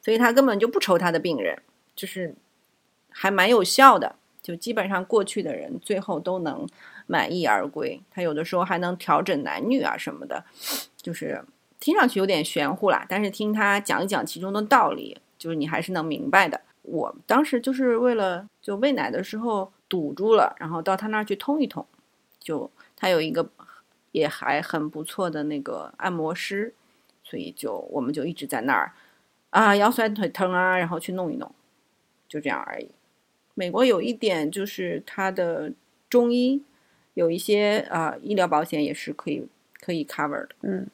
[0.00, 1.60] 所以他根本就不愁他的病人，
[1.94, 2.34] 就是
[3.10, 6.66] 还蛮有效的，就基本上过去的人最后都能
[7.06, 8.00] 满意而归。
[8.10, 10.44] 他有的时候还能调整男女啊什么的，
[10.96, 11.44] 就是
[11.82, 16.60] 听上去有点玄乎啦，但是听他讲一讲其中的道理，就是你还是能明白的。
[16.82, 21.84] 我当时就是为了就喂奶的时候堵住了，然后到他那儿去通一通，
[22.38, 23.50] 就他有一个
[24.12, 26.72] 也还很不错的那个按摩师，
[27.24, 28.92] 所以就我们就一直在那儿
[29.50, 31.52] 啊腰酸腿疼啊，然后去弄一弄，
[32.28, 32.88] 就这样而已。
[33.54, 35.72] 美国有一点就是它的
[36.08, 36.62] 中医
[37.14, 39.44] 有一些啊、医疗保险也是可以
[39.80, 40.54] 可以 cover 的。
[40.60, 40.86] 嗯，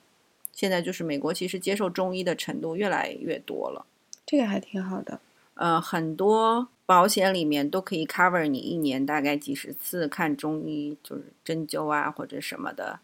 [0.59, 3.87] 现在就是美国其实接受中医的程度越来越多了，
[4.27, 5.21] 这个还挺好的。
[5.55, 12.99] 呃，很多保险里面都可以 cover 你一年大概几十次看中医，就是针灸啊或者什么的，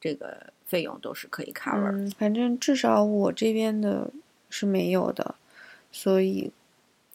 [0.00, 1.90] 这个费用都是可以 cover。
[1.90, 4.12] 嗯，反正至少我这边的
[4.48, 5.34] 是没有的，
[5.90, 6.52] 所以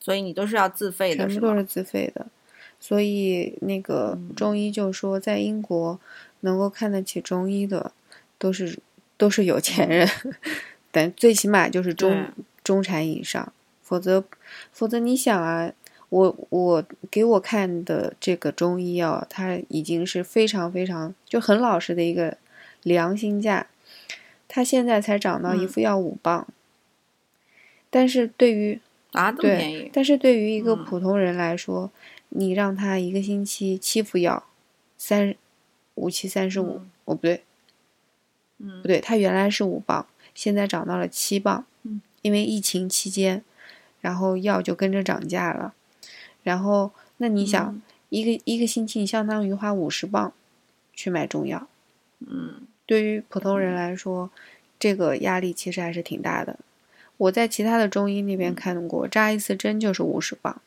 [0.02, 1.26] 所以你都是要自费的？
[1.30, 2.28] 全部都是自费的。
[2.82, 5.98] 所以那个嗯中医就说，在英国
[6.42, 7.94] 能够看得起中医的，
[8.38, 8.78] 都是
[9.18, 10.08] 都是有钱人，
[10.92, 12.28] 但最起码就是中
[12.64, 14.24] 中产以上，否则
[14.72, 15.72] 否则你想啊，
[16.10, 22.38] 我我给我看的这个中医药，它已经是非常非常就很老实的一个
[22.84, 23.68] 良心价，
[24.48, 26.48] 它现在才涨到一嗯副药五磅，
[27.90, 28.80] 但是对于
[29.12, 29.90] 啊，对？
[29.94, 31.90] 但是对于一个嗯普通人来说，
[32.30, 34.44] 你让他一个星期七副药，
[34.98, 35.34] 三
[35.96, 37.44] 五七三十五嗯，哦不对，
[38.58, 38.82] 嗯。
[38.82, 42.02] 不对，它原来是五磅，现在涨到了七磅，嗯。
[42.22, 43.44] 因为疫情期间，
[44.02, 45.74] 然后药就跟着涨价了，
[46.44, 50.32] 然后那你想，嗯一个一个星期你相当于花五十磅
[50.94, 51.68] 去买中药，
[52.20, 52.68] 嗯。
[52.86, 54.30] 对于普通人来说，
[54.78, 56.60] 这个压力其实还是挺大的。
[57.18, 58.56] 我在其他的中医那边嗯。
[58.56, 60.62] 看过，扎一次针就是五十磅。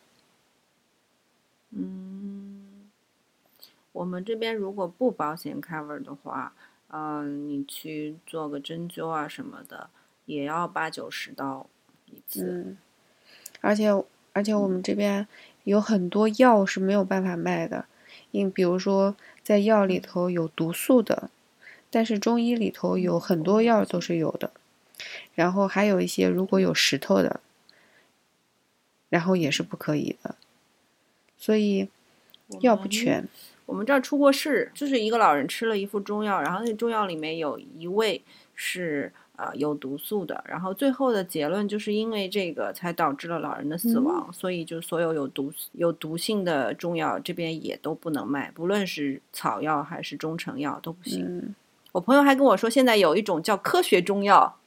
[1.71, 2.89] 嗯，
[3.93, 6.53] 我们这边如果不保险 cover 的话，
[6.91, 9.89] 嗯、你去做个针灸啊什么的，
[10.25, 11.67] 也要八九十刀
[12.05, 12.45] 一次。
[12.45, 12.77] 嗯，
[13.61, 13.89] 而且
[14.33, 15.27] 而且我们这边
[15.63, 17.85] 有很多药是没有办法卖的，
[18.31, 21.29] 因比如说在药里头有毒素的，
[21.91, 24.51] 但是中医里头有很多药都是有的，
[25.35, 27.39] 然后还有一些如果有石头的，
[29.09, 30.35] 然后也是不可以的，
[31.37, 31.89] 所以
[32.47, 33.27] 我药不全。
[33.69, 38.19] 我们这儿出过事，就是一个老人吃了一副中药，然后那中药里面有一味
[38.55, 51.23] 是呃有毒素的，然后最后的结论就是因为这个才导致了老人的死亡，所以就所有有毒有毒性的中药这边也都不能卖，不论是草药还是中成药都不行。
[51.23, 51.55] 嗯，
[51.91, 54.57] 我朋友还跟我说，现在有一种叫科学中药，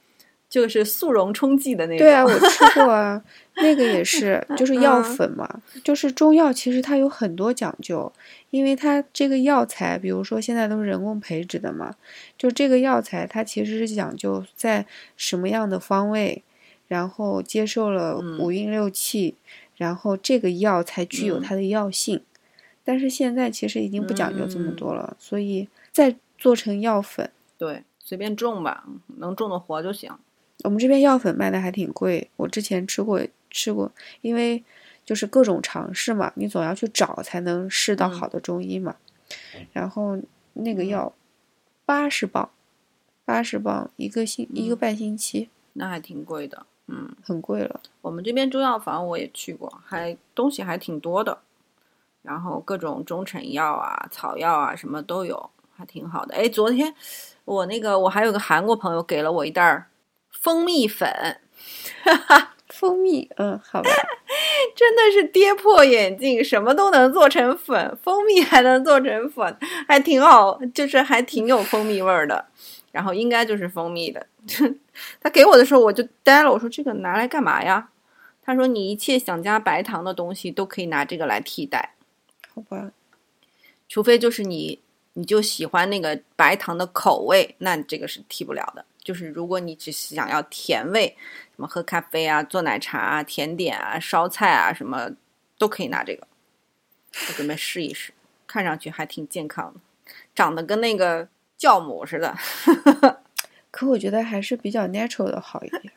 [0.53, 2.05] 就是速溶冲剂的那种。
[2.05, 3.19] 对啊，我吃过啊，
[3.57, 5.49] 那个也是，就是药嗯粉嘛。
[5.83, 8.13] 就是中药其实它有很多讲究，
[8.51, 11.95] 因为它这个药材，比如说现在都是人工培植的嘛，
[12.37, 14.85] 就这个药材它其实是讲究在
[15.17, 16.43] 什么样的方位，
[16.87, 19.33] 然后接受了嗯五运六气，
[19.77, 22.21] 然后这个药才具有嗯它的药性。
[22.83, 28.83] 但是现在其实已经不讲究这么嗯多了，所以再做成药粉，对，随便种吧，
[29.17, 30.11] 能种的活就行。
[30.63, 33.21] 我们这边药粉卖的还挺贵，我之前吃过
[33.51, 34.63] 吃过，因为
[35.05, 38.95] 就是各种尝试嘛，你总要去找才能试到嗯好的中医嘛。
[39.71, 40.17] 然后
[40.53, 41.13] 那个药
[41.85, 42.49] 八十磅，
[43.25, 46.65] 八十磅一个星一个嗯半星期，那还挺贵的。
[46.87, 47.79] 嗯，很贵了。
[48.01, 51.39] 我们这边中药房我也去过，还东西还挺多的，
[52.21, 56.35] 然后各种中成药啊、草药啊什么都有，还挺好的。
[56.35, 56.93] 哎，昨天
[57.45, 59.87] 我那个我还有个韩国朋友给了我一袋儿
[60.43, 61.39] 蜂蜜粉，
[62.03, 63.89] 哈 哈蜂蜜，嗯，好吧，
[64.75, 72.45] 真的是跌破眼镜，什么都能做成粉，蜂蜜还能做成粉，还挺好，就是还挺有蜂蜜味儿的。
[72.91, 74.27] 然后应该就是蜂蜜的。
[75.21, 77.89] 他给我的时候我就呆了，我说这个拿来干嘛呀？
[78.43, 81.95] 他说你一切想加白糖的东西都可以拿这个来替代，
[82.53, 82.91] 好吧，
[83.87, 84.81] 除非就是你
[85.13, 88.83] 你就喜欢那个白糖的口味，那这个是替不了的。
[89.03, 91.17] 就是如果你只是想要甜味，
[91.55, 95.11] 什么喝咖啡啊、做奶茶啊、甜点啊、烧菜啊，什么
[95.57, 96.27] 都可以拿这个。
[97.27, 98.13] 我准备试一试，
[98.47, 99.79] 看上去还挺健康的，
[100.33, 101.27] 长得跟那个
[101.59, 102.35] 酵母似的。
[103.69, 105.93] 可我觉得还是比较 natural 的好一点，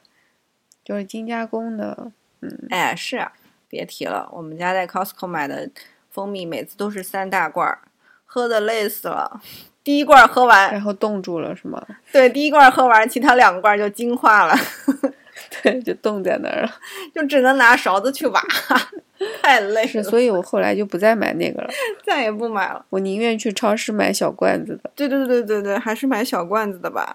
[0.84, 3.32] 就是精加工的，嗯哎，是啊，
[3.68, 5.70] 别提了，我们家在 Costco 买的
[6.10, 7.82] 蜂蜜，每次都是三大罐儿，
[8.24, 9.42] 喝的累死了。
[9.87, 11.81] 第一罐儿喝完，然后冻住了是吗？
[12.11, 14.55] 对，第一罐儿喝完，其他两罐儿就精化了，
[15.62, 16.70] 对，就冻在那儿了。
[17.14, 18.42] 就只能拿勺子去挖，
[19.40, 21.68] 太累是，了，所以我后来就不再买那个了，
[22.05, 22.85] 再也不买了。
[22.90, 24.90] 我宁愿去超市买小罐子的。
[24.96, 27.14] 对对对对对，还是买小罐子的吧。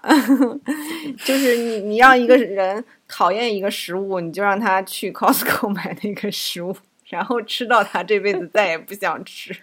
[1.26, 6.74] 就是你你让一个人讨厌一个食物，你就让他去 Costco 买那个食物，
[7.10, 9.54] 然后吃到他这辈子再也不想吃。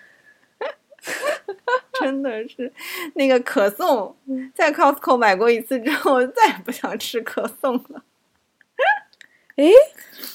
[2.00, 2.72] 真的是
[3.16, 4.16] 那个可颂，
[4.56, 8.04] 在 Costco 买过一次之后，再也不想吃可颂了。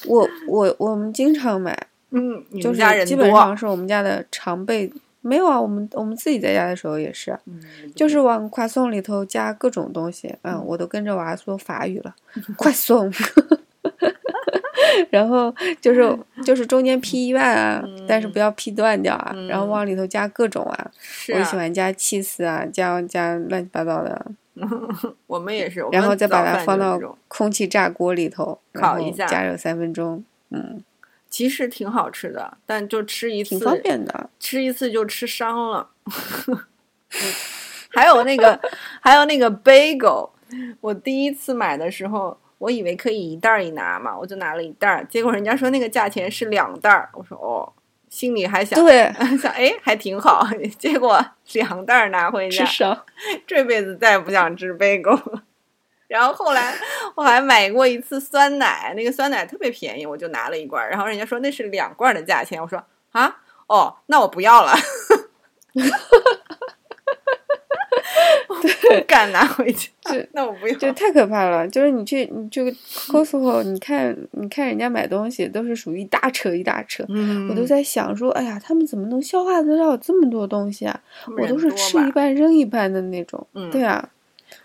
[0.06, 4.92] 我我我们经常买，嗯，就是基本上是我们家的常备。
[5.26, 7.58] 没有啊，我们我们自己在家的时候也是，嗯
[7.96, 10.36] 就是往快送里头加各种东西。
[10.42, 12.14] 嗯，我都跟着娃说法语了，
[12.58, 13.10] 快送。
[15.10, 19.34] 然后就是就是中间劈一半啊，但是不要劈断掉啊。
[19.48, 20.90] 然后往里头加各种啊，
[21.34, 24.26] 我喜欢加 cheese 啊，加加乱七八糟的，
[25.26, 30.82] 我们也是，然后再把它放到空气炸锅里头，烤一下加热三分钟，嗯，
[31.28, 34.30] 其实挺好吃的，但就吃一次挺方便的。
[34.38, 35.88] 吃一次就吃伤了。
[37.90, 38.58] 还有那个，
[39.00, 40.28] 还有那个 bagel，
[40.80, 47.70] 我第一次买的时候，我以为可以一袋儿一拿嘛，我就拿了一袋儿，结果人家说那个价钱是两袋儿，我说哦，
[48.08, 50.46] 心里还想对， 想哎还挺好，
[50.78, 51.22] 结果
[51.52, 52.64] 两袋儿拿回家。
[53.46, 55.42] 这辈子再也不想吃 bagel 了。
[56.08, 56.74] 然后后来
[57.14, 60.88] 我还买过一次酸奶，那个酸奶特别便宜，我就拿了一罐儿。
[60.88, 64.72] 然后人家说那是两罐儿的价钱，我说啊，哦，那我不要了，
[68.54, 68.60] 我
[68.98, 70.74] 不敢拿回去这， 那我不要。
[70.78, 71.66] 就太可怕了！
[71.68, 72.70] 就是你去你去
[73.08, 81.00] Costco，你看你看人家买东西都是属于一大车一大车，嗯我都在想说，哎呀，他们怎么能消化得了这么多东西啊？
[81.38, 82.12] 我都是吃一半。
[82.12, 83.46] 半扔一半的那种。
[83.54, 84.08] 嗯对啊，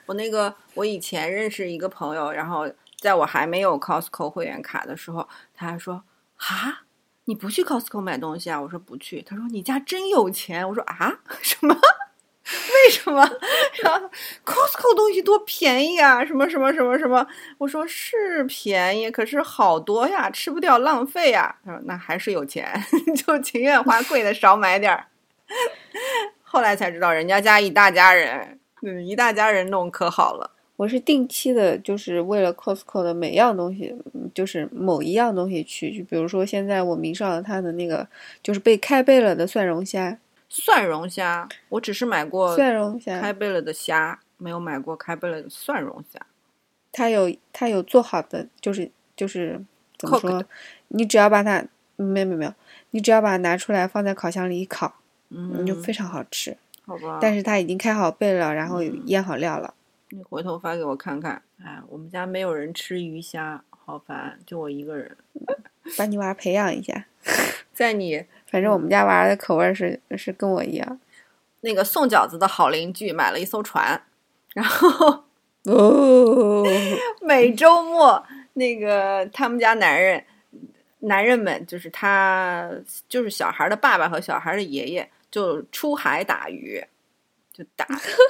[0.06, 6.04] 我那个我以前认识一个朋友，然后在我还没有 Costco 会员卡的时候，他还说
[6.38, 6.82] 啊。
[7.25, 8.60] 你不去 Costco 买东西啊？
[8.60, 9.21] 我说不去。
[9.21, 10.67] 他说你家真有钱。
[10.67, 11.78] 我说啊， 什么？
[12.85, 13.29] 为什么？
[13.83, 14.09] 然后
[14.45, 17.25] Costco 东西多便宜啊，什么什么什么什么。
[17.57, 21.55] 我说是便宜，可是好多呀，吃不掉浪费呀。
[21.63, 22.67] 他说那还是有钱，
[23.15, 25.05] 就情愿花贵的少买点儿。
[26.41, 30.51] 后来才知道，人家家一大家人，嗯，一大家人弄可好了。
[30.78, 33.93] 我是定期的，就是为了 Costco 的每样东西，
[34.34, 38.07] 就是某一样东西去，就比如说现在我迷上了他的那个，
[38.41, 40.17] 就是被开背了的蒜蓉虾，
[40.50, 46.20] 蒜蓉虾，我只是买过蒜蓉虾，开背了的虾，没有买过开背了的蒜蓉虾。
[46.91, 49.64] 它有它有做好的，就是就是
[49.97, 50.43] 怎么说？
[50.89, 51.64] 你只要把它
[51.95, 52.54] 没有没有没有，
[52.89, 54.95] 你只要把它拿出来放在烤箱里一烤，
[55.30, 56.58] 嗯，你就非常好吃。
[56.86, 57.20] 好吧。
[57.22, 59.76] 但是它已经开好背了，然后嗯腌好料了。
[60.10, 61.43] 你回头发给我看看。
[61.64, 65.16] 哎，我们家没有人吃鱼虾，好烦，就我一个人。
[65.97, 67.06] 把你娃培养一下，
[67.74, 71.00] 在你反正我们家娃的口味是是跟我一样。
[71.62, 74.02] 那个送饺子的好邻居买了一艘船，
[74.54, 75.24] 然后
[75.66, 76.64] 哦，
[77.22, 78.24] 每周末
[78.54, 80.24] 那个他们家男人
[81.00, 82.70] 男人们，就是他
[83.08, 86.82] 就是小孩的爸爸和小孩的爷爷，就出海打鱼，
[87.52, 87.86] 就打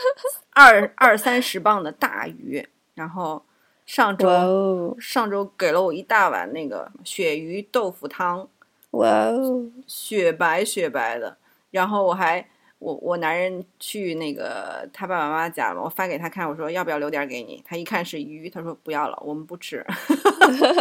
[0.53, 3.45] 二二三十磅的大鱼，然后
[3.85, 8.47] 上周、哦，上周给了我一大碗那个鳕鱼豆腐汤，
[8.91, 11.37] 哇哦，雪白雪白的。
[11.71, 12.43] 然后我还
[12.79, 17.63] 我我男人去那个他爸爸妈妈家了，我发给他看，我说要不要留点给你？
[17.67, 19.85] 他一看是鱼，他说不要了，我们不吃。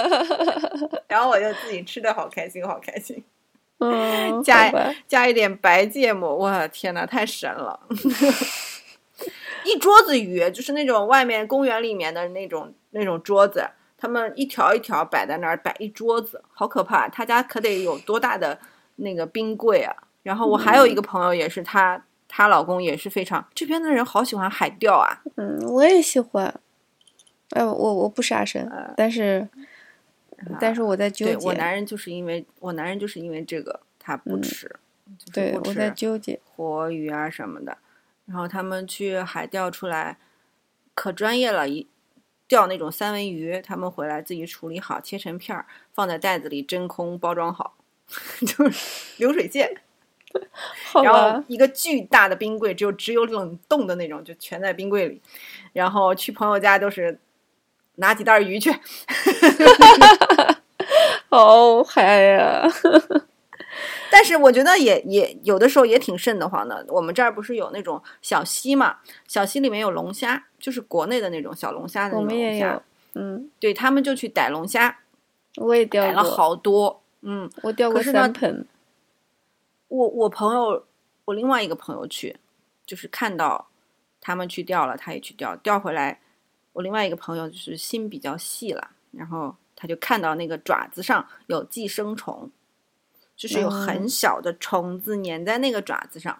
[1.09, 3.23] 然后我就自己吃的好开心，好开心，
[3.79, 4.73] 嗯，加
[5.07, 7.81] 加一点白芥末，哇天呐，太神了！
[9.65, 13.69] 一桌子鱼，就是那种外面公园里面的那种那种桌子，
[14.01, 17.09] 他们一条一条摆在那儿，摆一桌子，好可怕！
[17.09, 18.59] 他家可得有多大的
[18.97, 19.93] 那个冰柜啊！
[20.23, 26.55] 然后我还有一个朋友，也是她，她老公也是非常这边的人好喜欢海钓啊，嗯，我也喜欢。
[27.51, 29.49] 哎，我我不杀生，但是
[30.61, 31.47] 但是我在纠对结。
[31.47, 34.77] 我男人就是因为我男人就是因为这个他不嗯吃，
[35.33, 36.39] 对我在纠结。
[36.45, 37.79] 活鱼啊什么的。
[38.27, 40.19] 然后他们去海钓出来，
[40.95, 41.87] 可专业了，一
[42.49, 47.77] 钓那种三文鱼，他们回来自己处理好，切成片儿，放在袋子里真空包装好，
[48.47, 49.83] 就是流水线。
[51.03, 55.23] 然后，一个巨大的冰柜，只有只有冷冻的那种，就全在冰柜里。
[55.73, 57.19] 然后去朋友家都是
[57.95, 58.71] 拿几袋鱼去，
[61.31, 62.69] 好嗨呀！
[64.11, 66.85] 但是我觉得也也有的时候也挺瘆得慌的。
[66.89, 72.83] 我们这儿不是有那种小溪嘛，小溪里面有龙虾，就是国内的那种小龙虾的那种龙虾们也有。，
[73.15, 74.99] 嗯，对他们就去逮龙虾，
[75.57, 77.03] 我也钓逮了，好多。
[77.23, 78.67] 嗯，我钓过三盆。
[79.89, 80.85] 我我朋友，
[81.25, 82.37] 我另外一个朋友去，
[82.87, 83.69] 就是看到
[84.21, 86.21] 他们去钓了，他也去钓，钓回来。
[86.75, 92.49] 我另外一个朋友就是心比较细了，然后他就看到那个爪子上有寄生虫，
[93.39, 96.37] 就是有很哦小的虫子粘在那个爪子上，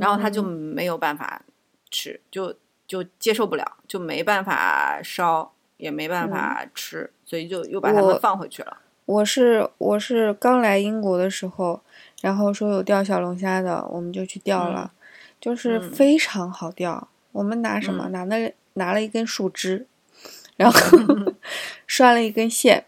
[0.00, 1.42] 然后它就嗯没有办法
[1.90, 2.54] 吃，就
[2.86, 8.78] 就接受不了，就没办法烧，也没办法吃，所以就又把它们放回去了。
[9.04, 11.82] 我是我是刚来英国的时候，
[12.20, 14.92] 然后说有钓小龙虾的，我们就去钓了，
[15.40, 17.08] 就是嗯非常好钓。
[17.32, 18.08] 我们拿什么？
[18.08, 19.86] 嗯拿那拿了一根树枝，
[20.56, 20.78] 然后
[21.88, 22.84] 拴了一根线，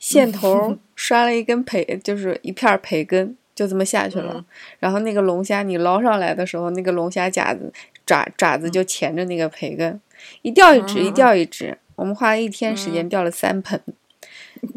[0.00, 4.32] 线头儿 拴了一根培，就是一片儿培根，就这么下去了。
[4.36, 4.44] 嗯。
[4.80, 7.72] 然后那个龙虾你捞上来的时候，那个龙虾夹子
[8.04, 10.00] 爪爪子就钳着那个培根，
[10.42, 11.14] 一钓一只，一嗯。
[11.14, 11.78] 钓一只。
[11.94, 13.78] 我们花了一天时间钓了三盆，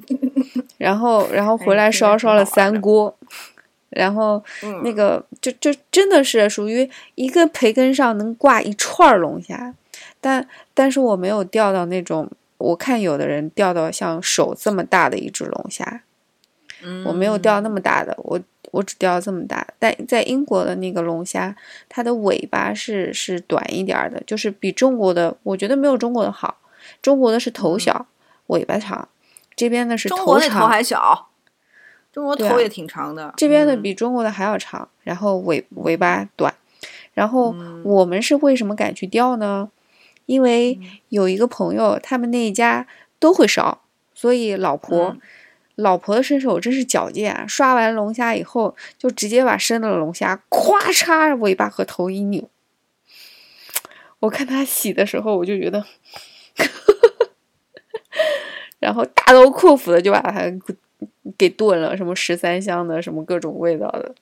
[0.78, 3.18] 然后然后回来烧烧了三锅，
[3.92, 9.74] 然后嗯，那个就就真的是属于一个培根上能挂一串儿龙虾，
[10.20, 12.30] 但但是我没有钓到那种，
[12.64, 16.04] 我看有的人钓到像手这么大的一只龙虾，
[17.06, 18.40] 我没有钓那么大的，我
[18.72, 19.68] 我只钓这么大。
[19.78, 21.54] 但在英国的那个龙虾，
[21.90, 26.58] 它的尾巴是是短一点儿的，就是比中国的，我觉得没有中国的好。
[27.02, 28.06] 中国的是头小，
[28.48, 29.10] 尾巴长，
[29.56, 31.30] 这边的是嗯中国那头长，还小，
[32.14, 33.34] 中国头也挺长的。
[33.36, 36.54] 这边的嗯比中国的还要长，然后尾尾巴短。
[37.14, 39.70] 然后嗯我们是为什么敢去钓呢？
[40.26, 42.88] 因为嗯有一个朋友，他们那一家
[43.20, 45.22] 都会烧，所以老婆、嗯
[45.76, 47.48] 老婆的身手真是矫健啊！
[47.48, 52.48] 刷完龙虾以后，就直接把生的龙虾咵嚓尾巴和头一扭。
[54.20, 55.84] 我看他洗的时候，我就觉得，
[58.78, 60.44] 然后大刀阔斧的就把它
[61.36, 64.14] 给炖了，什么十三香的，什么各种味道的，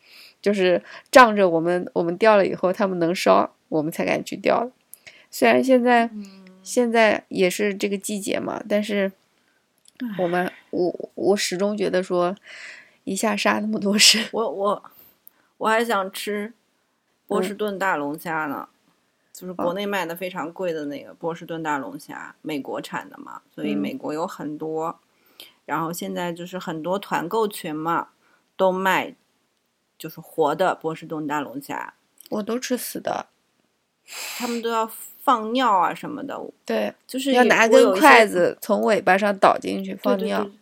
[0.41, 0.81] 就是
[1.11, 4.71] 仗着我们我们钓了以后他们能烧，我们才敢去钓的。
[5.31, 6.11] 虽然现在、
[6.61, 9.11] 现在也是这个季节嘛，但是
[10.19, 12.35] 我们我我始终觉得说，
[13.05, 14.83] 一下杀那么多生，我我
[15.57, 16.53] 我还想吃
[17.27, 17.43] 波嗯。
[17.43, 18.67] 士顿大龙虾呢，
[19.31, 19.63] 就是哦。
[19.63, 23.77] 国内卖的非常贵的那个波士顿大龙虾，美国产的嘛，所以嗯。
[23.77, 24.99] 美国有很多。
[25.65, 28.09] 然后现在就是很多团购群嘛，
[28.57, 29.15] 都卖
[29.97, 31.93] 就是活的波士顿大龙虾，
[32.29, 33.27] 我都吃死的。
[34.37, 34.91] 他们都要
[35.23, 40.39] 放尿啊什么的，对，就是要拿根筷子从尾巴上倒进去放尿。
[40.39, 40.57] 对对对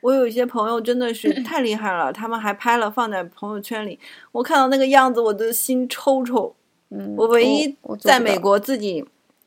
[0.00, 3.98] 我有一些朋友真的是 太厉害了，他们还拍了放在朋友圈里，
[4.30, 6.54] 我看到那个样子，我的心抽抽。
[6.90, 9.04] 嗯，我唯一在美国自己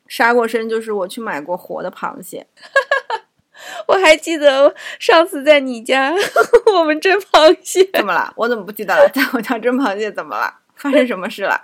[0.07, 2.45] 杀过生就是我去买过活的螃蟹。
[3.87, 6.13] 我还记得上次在你家
[6.75, 8.33] 我们蒸螃蟹，怎么了？
[8.35, 9.09] 我怎么不记得了？
[9.13, 10.53] 在我家蒸螃蟹怎么了？
[10.75, 11.59] 发生什么事了？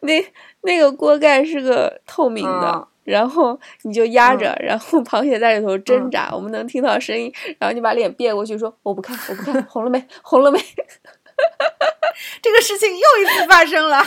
[0.00, 0.22] 那
[0.66, 10.04] 那个锅盖是个透明的，嗯然后你就压着，然后螃蟹在里头挣扎，我们能听到声音，然后你把脸别过去说我不看，我不看，红了没？
[10.22, 10.58] 红了没？
[12.42, 14.02] 这个事情又一次发生了。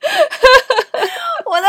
[1.46, 1.68] 我在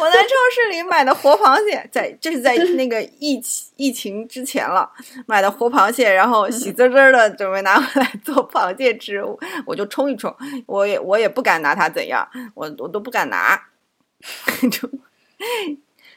[0.00, 4.90] 我在超市里买的活螃蟹，在这是在 那个疫情疫情之前了，
[5.26, 9.22] 买的活螃蟹，然后 喜滋滋的准备拿回来做螃蟹吃，
[9.66, 10.34] 我就冲一冲，
[10.66, 13.60] 我也我也不敢拿它怎样，我我都不敢拿，
[14.70, 14.88] 就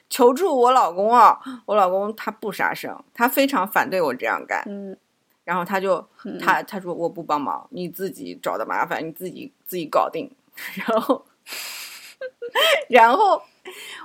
[0.09, 4.95] 求助我老公啊，我老公他不杀生，他非常反对我这样干，嗯，
[5.43, 10.29] 然后他就嗯他他说我不帮忙，你自己找的麻烦，你自己自己搞定。
[10.75, 11.25] 然后，
[12.89, 13.41] 然后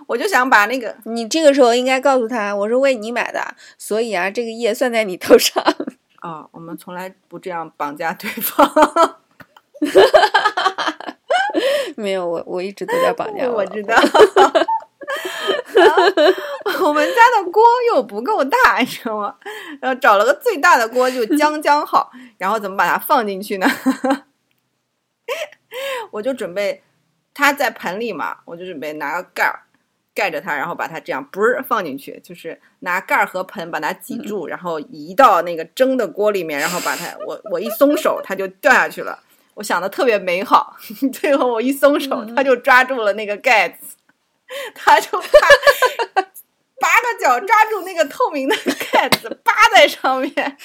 [0.07, 5.63] 我就想把那个你这个时候应该告诉他，我是为你买的，所以啊，这个业算在你头上。
[6.21, 9.21] 啊、 我们从来不这样绑架对方。
[11.97, 14.03] 没有，我我一直都在绑架我老知公道。
[16.85, 17.63] 我们家的锅
[17.93, 19.35] 又不够大，你知道吗？
[19.81, 22.11] 然后找了个最大的锅，就将将好。
[22.37, 23.67] 然后怎么把它放进去呢？
[26.11, 26.83] 我就准备
[27.39, 29.61] 它在盆里嘛，我就准备拿个盖儿
[30.13, 39.17] 盖着它，然后把它这样不是放进去，就是拿盖儿和盆把它挤住，然后移到那个蒸的锅里面，然后把它我我一松手，它就掉下去了。
[39.55, 40.77] 我想的特别美好，
[41.15, 43.97] 最后我一松手，它就抓住了那个盖子，
[44.75, 45.29] 它就啪
[46.81, 48.57] 八个脚抓住那个透明的
[48.91, 50.57] 盖子，扒在上面，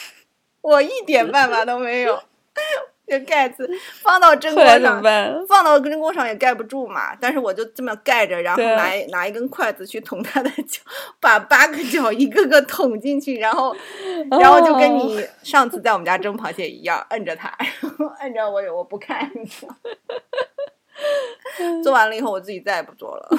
[0.62, 2.24] 我一点办法都没有。
[3.06, 3.70] 这盖子
[4.02, 5.02] 放到蒸锅上，
[5.48, 10.82] 放到蒸锅上也盖不住嘛，但是我就这么盖着，然后拿拿一根筷子去捅它的脚，
[11.20, 13.76] 把八个脚一个个捅进去，然后
[14.40, 19.46] 然后就跟哦你上次在我们家蒸螃蟹一样，摁着它， 然后摁着我我不看， 你
[21.84, 23.30] 做完了以后我自己再也不做了，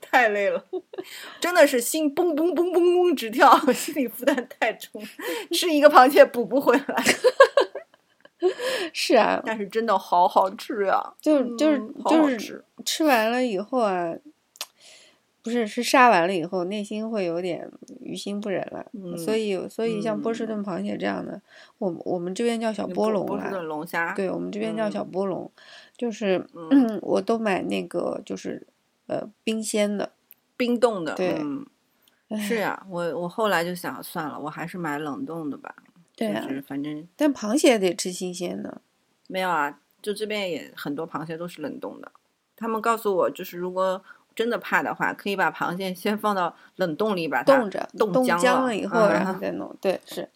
[0.00, 0.64] 太累了，
[1.40, 5.02] 真的是心嘣嘣嘣嘣嘣直跳，心理负担太重，
[5.52, 7.04] 吃一个螃蟹补不回来，
[8.92, 12.64] 是啊，但是真的好好吃呀、就是就是就是吃。
[12.84, 14.14] 吃完了以后啊，
[15.42, 17.70] 不是是杀完了以后，内心会有点
[18.00, 18.84] 于心不忍了。
[18.92, 20.62] 嗯所以所以像波士顿。
[20.64, 21.40] 螃蟹这样的，
[21.78, 25.10] 我我们这边叫小波龙啦波士顿，龙虾，对我们这边叫小嗯。
[25.10, 25.50] 波龙，
[25.96, 26.98] 就是嗯。
[27.02, 28.66] 我都买那个就是
[29.06, 30.12] 呃冰鲜的。
[30.56, 31.66] 冰冻的，对嗯，
[32.38, 35.74] 是呀、我我后来就想算了，我还是买冷冻的吧，
[36.16, 38.80] 对啊就，是反正但螃蟹得吃新鲜的。
[39.26, 42.12] 没有啊，就这边也很多螃蟹都是冷冻的。
[42.56, 44.02] 他们告诉我，就是如果
[44.34, 49.76] 真的怕的话，可以把螃蟹先放到冷冻里，把它冻着冻冻僵了以后，嗯然后再弄。
[49.80, 50.28] 对，是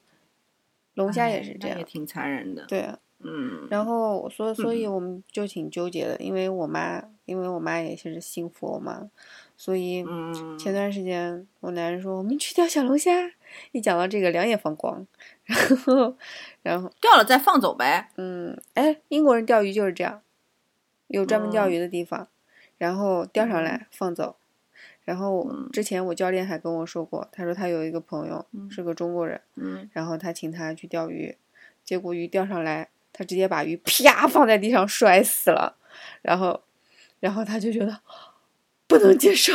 [0.95, 1.76] 龙虾也哎是这样。
[1.76, 2.64] 那也挺残忍的。
[2.66, 9.11] 对啊，嗯，然后所所以嗯我们就挺纠结的，因为我妈因为我妈也是信佛嘛，
[9.57, 13.12] 所以嗯，前段时间我男人说我们去钓小龙虾，
[13.72, 15.07] 一讲到这个两眼放光，
[15.57, 16.17] 然后
[16.63, 18.11] 然后掉了再放走呗。
[18.17, 20.21] 嗯，哎，英国人钓鱼就是这样，
[21.07, 22.29] 有专门钓嗯鱼的地方，
[22.77, 24.37] 然后钓上来放走。
[25.05, 31.35] 然后嗯之前我教练还跟我说过，他说他有一个朋友嗯是个中国人，嗯，然后他请他去钓鱼，
[31.83, 35.77] 结果鱼钓上来，他直接把鱼啪放在地上摔死了，
[36.21, 36.63] 然后，
[37.21, 38.01] 然后他就觉得
[38.87, 39.55] 不能接受。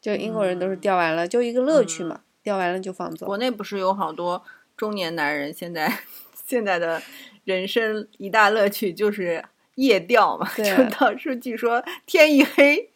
[0.00, 3.38] 就英国人都是嗯钓完了，就一个乐趣嘛，钓完了就放走国。
[3.38, 4.42] 内不是有好多
[4.76, 5.92] 中年男人现在
[6.46, 7.02] 现在的
[7.44, 9.42] 人生一大乐趣就是
[9.76, 12.90] 夜钓嘛， 就到处据说天一黑。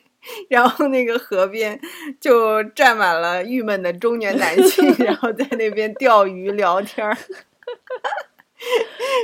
[0.50, 1.80] 然后那个河边
[2.20, 7.16] 就站满了郁闷的中年男性， 然后在那边钓鱼聊天儿，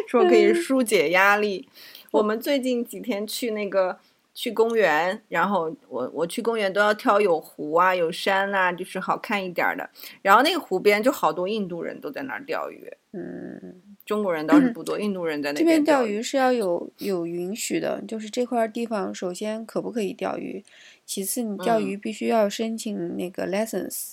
[0.08, 1.68] 说可以疏解压力。
[2.12, 3.98] 我们最近几天去那个
[4.36, 9.88] 去公园，然后我我去公园都要挑有湖啊、有山啊，就是好看一点儿的。
[10.20, 20.62] 然后那个湖边就好多印度人都在那儿钓鱼，嗯，中国人倒是不多，印度人在那这边钓钓鱼是要有有允许的，就是这块地方首先可不可以钓鱼，
[21.06, 24.12] 其次你钓嗯鱼必须要申请那个 license，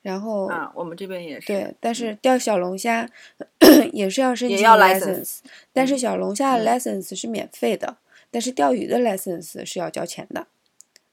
[0.00, 1.46] 然后啊，我们这边也是。
[1.46, 3.06] 对，但是钓小龙虾
[3.92, 5.40] 也是要申请也要 license，
[5.74, 7.98] 但是嗯小龙虾 license 是免费的，
[8.30, 10.46] 但是钓鱼的 license 是要交钱的，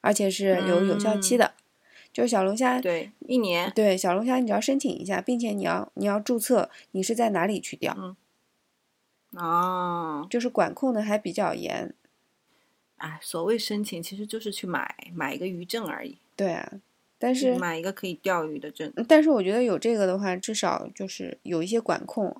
[0.01, 1.53] 而且是有有效期嗯的。
[2.13, 8.15] 就是小龙虾，对，一年对小龙虾你只要申请一下，并且你要你要注册你是在哪里去钓，
[9.31, 11.93] 哦，就是管控的还比较严。
[12.95, 16.79] 哎，所谓申请其实就是去买买一个鱼证而已，对啊，
[17.19, 18.93] 但是买一个可以钓鱼的证。
[19.09, 22.33] 但是我觉得有这个的话，至少就是有一些管控，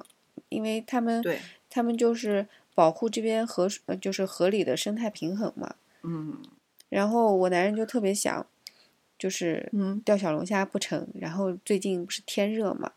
[0.48, 3.68] 因为他们对，他们就是保护这边河
[4.00, 5.76] 就是河里的生态平衡嘛。
[6.04, 6.44] 嗯。
[6.90, 8.46] 然后我男人就特别想，
[9.18, 10.00] 就是嗯。
[10.02, 12.92] 钓小龙虾不成，然后最近不是天热嘛，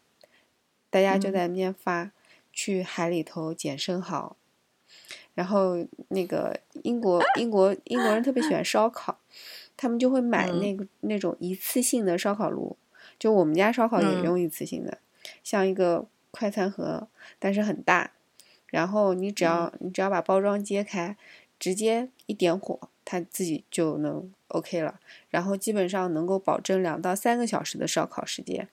[0.91, 1.33] 大家就嗯。
[1.33, 2.12] 在那边发、
[2.53, 4.37] 去海里头捡生蚝，
[5.35, 9.18] 然后那个英国英国英国人特别喜欢烧烤，
[9.76, 10.61] 他们就会买嗯。
[10.61, 12.76] 那个、那种一次性的烧烤炉，
[13.18, 14.22] 就我们家烧烤也嗯。
[14.22, 14.99] 用一次性的，
[15.43, 17.09] 像一个快餐盒，
[17.39, 18.12] 但是很大，
[18.70, 21.16] 然后你只要、你只要把包装揭开，
[21.58, 25.00] 直接一点火，它自己就能 OK 了。
[25.30, 28.68] 然后基本上能够保证两到三个小时的烧烤时间，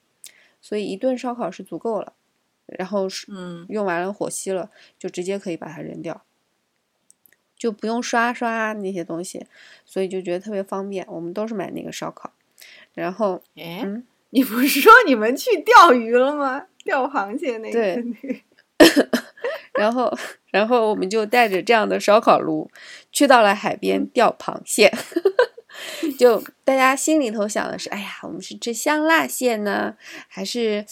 [0.60, 2.12] 所以一顿烧烤是足够了。
[2.66, 6.24] 然后是嗯用完了火熄了，就直接可以把它扔掉，
[7.56, 9.46] 就不用刷刷那些东西，
[9.84, 11.06] 所以就觉得特别方便。
[11.08, 12.32] 我们都是买那个烧烤，
[12.92, 16.66] 然后哎，嗯你不是说你们去钓鱼了吗？
[16.84, 18.40] 钓螃蟹那个对那个
[19.78, 20.12] 然后，
[20.50, 22.70] 然后我们就带着这样的烧烤炉，
[23.12, 24.92] 去到了海边钓螃蟹。
[26.18, 29.94] 就大家心里头想的是，哎呀，我们是吃香辣蟹呢，
[30.26, 30.86] 还是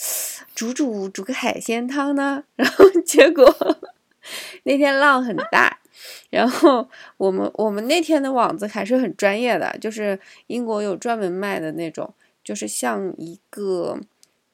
[0.54, 2.44] 煮煮煮个海鲜汤呢？
[2.56, 3.46] 然后结果
[4.64, 5.78] 那天浪很大，
[6.28, 12.12] 然后我们我们那天的网子还是很专业的，就是英国有专门卖的那种，
[12.44, 13.98] 就是像一个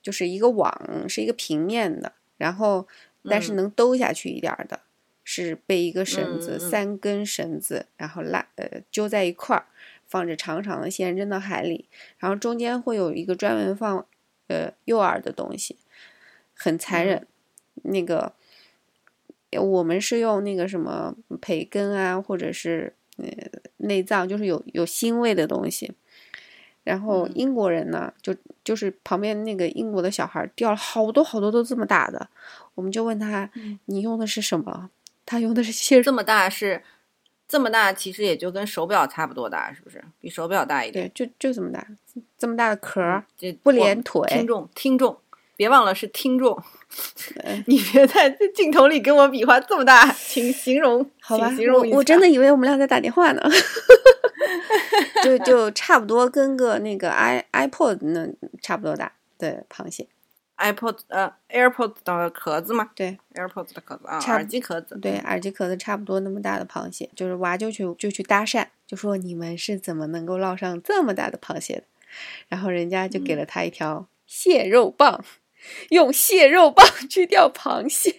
[0.01, 0.73] 就是一个网，
[1.09, 2.87] 是一个平面的，然后
[3.25, 4.81] 但是嗯能兜下去一点儿的，
[5.25, 9.67] 是被一个绳子、三根绳子，然后拉呃揪在一块儿，
[10.07, 14.07] 放着长长的线扔到海里，然后中间会有一个专门放
[14.49, 15.77] 呃诱饵的东西，
[16.55, 17.27] 很残忍。
[17.83, 18.35] 那个
[19.51, 23.27] 呃我们是用那个什么培根啊，或者是呃
[23.79, 25.93] 内脏，就是有有腥味的东西。
[26.85, 32.29] 然后嗯英国人呢，就就是旁边那个英国的小孩儿钓了好多好多都这么大的，
[32.75, 34.91] 我们就问他嗯你用的是什么？
[35.27, 36.83] 他用的是蟹这么大是
[37.47, 40.03] 这么大，其实也就跟手表差不多大，是不是？
[40.21, 41.09] 比手表大一点。
[41.15, 41.87] 对，就就这么大，
[42.39, 43.23] 这么大的壳
[43.63, 45.17] 不连腿听众，听众，
[45.57, 46.61] 别忘了是听众，
[47.67, 53.43] 你别在镜头里跟我比划这么大，请形容，好吧形，容我我真的以为我们俩在打电话呢，
[55.39, 58.29] 就就差不多跟个那个 i iPod 那
[58.63, 60.07] 差不多大的螃蟹
[60.59, 64.97] ，iPod 呃 AirPod 的壳子嘛对，AirPod 的壳子啊，耳机壳子。
[64.99, 71.85] 对，耳机壳子差不多那么大的螃蟹，就是娃就去就去搭讪，就说你们是怎么能够捞上这么大的螃蟹的？
[72.49, 75.25] 然后人家就给了他一条蟹肉棒，
[75.91, 78.13] 用蟹肉棒 去钓螃蟹，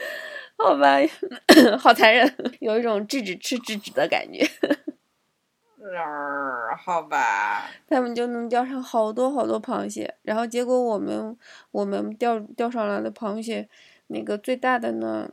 [0.58, 0.96] 好吧，
[1.78, 4.48] 好残忍，有一种制止吃制止的感觉。
[6.78, 11.36] 好吧，他们就能钓上好多好多螃蟹，然后结果我们
[11.70, 13.68] 我们钓钓上来的螃蟹，
[14.08, 15.30] 那个最大的呢，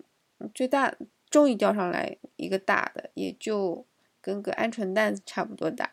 [0.53, 0.93] 最大
[1.29, 3.85] 终于钓上来一个大的，也就
[4.21, 5.91] 跟个鹌鹑蛋差不多大。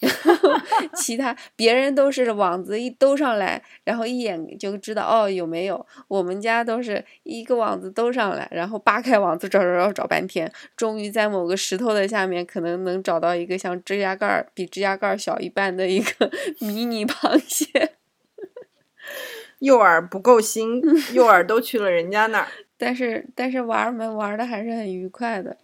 [0.00, 0.50] 然后
[0.94, 5.86] 其他别人都是网子一兜上来，然后一眼就知道哦有没有。
[6.08, 16.30] 我们家都是一个网子兜上来，然后扒开网子找找找找半天，终于在某个石头的下面可能能找到一个像指甲盖儿比指甲盖儿小一半的一个
[16.60, 17.92] 迷你螃蟹。
[19.58, 20.80] 诱饵不够新，
[21.12, 22.46] 诱饵都去了人家那儿。
[22.78, 25.54] 但是但是玩儿们玩的还是很愉快的。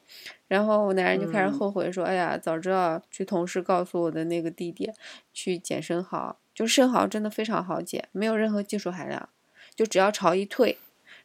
[0.49, 1.53] 然后我男人就开始嗯。
[1.53, 4.95] 后悔说：“哎呀，早知道去同事告诉我的那个地点
[5.33, 9.29] 去捡生蚝，就生蚝真的非常好捡，没有任何技术含量，
[9.75, 10.79] 就只要潮一退，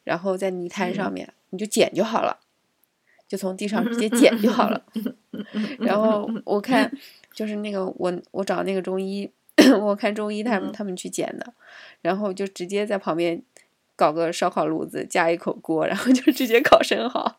[0.04, 2.38] 然后在泥滩上面、你就捡就好了，
[3.28, 4.82] 就从地上直接捡就好了。
[5.78, 6.90] 然后我看
[7.32, 9.30] 就是那个我我找那个中医，
[9.80, 10.72] 我看中医他们嗯。
[10.72, 11.52] 他们去捡的，
[12.00, 13.40] 然后就直接在旁边
[13.96, 17.36] 搞个烧烤炉子，加一口锅，然后就直接烤生蚝，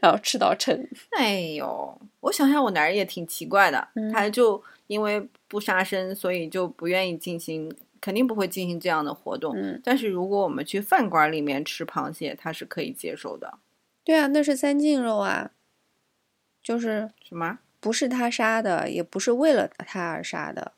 [0.00, 0.88] 然后吃到撑。
[1.10, 9.54] 哎呦，我想想，我男人也挺奇怪的，嗯他就因为不杀生，所以就不愿意进行，肯定不会进行这样的活动。
[9.56, 13.58] 嗯，但是如果我们去饭馆里面吃螃蟹，他是可以接受的。
[14.04, 15.50] 对啊，那是三净肉啊，
[16.62, 17.58] 就是什么？
[17.78, 20.72] 不是他杀的，也不是为了他而杀的，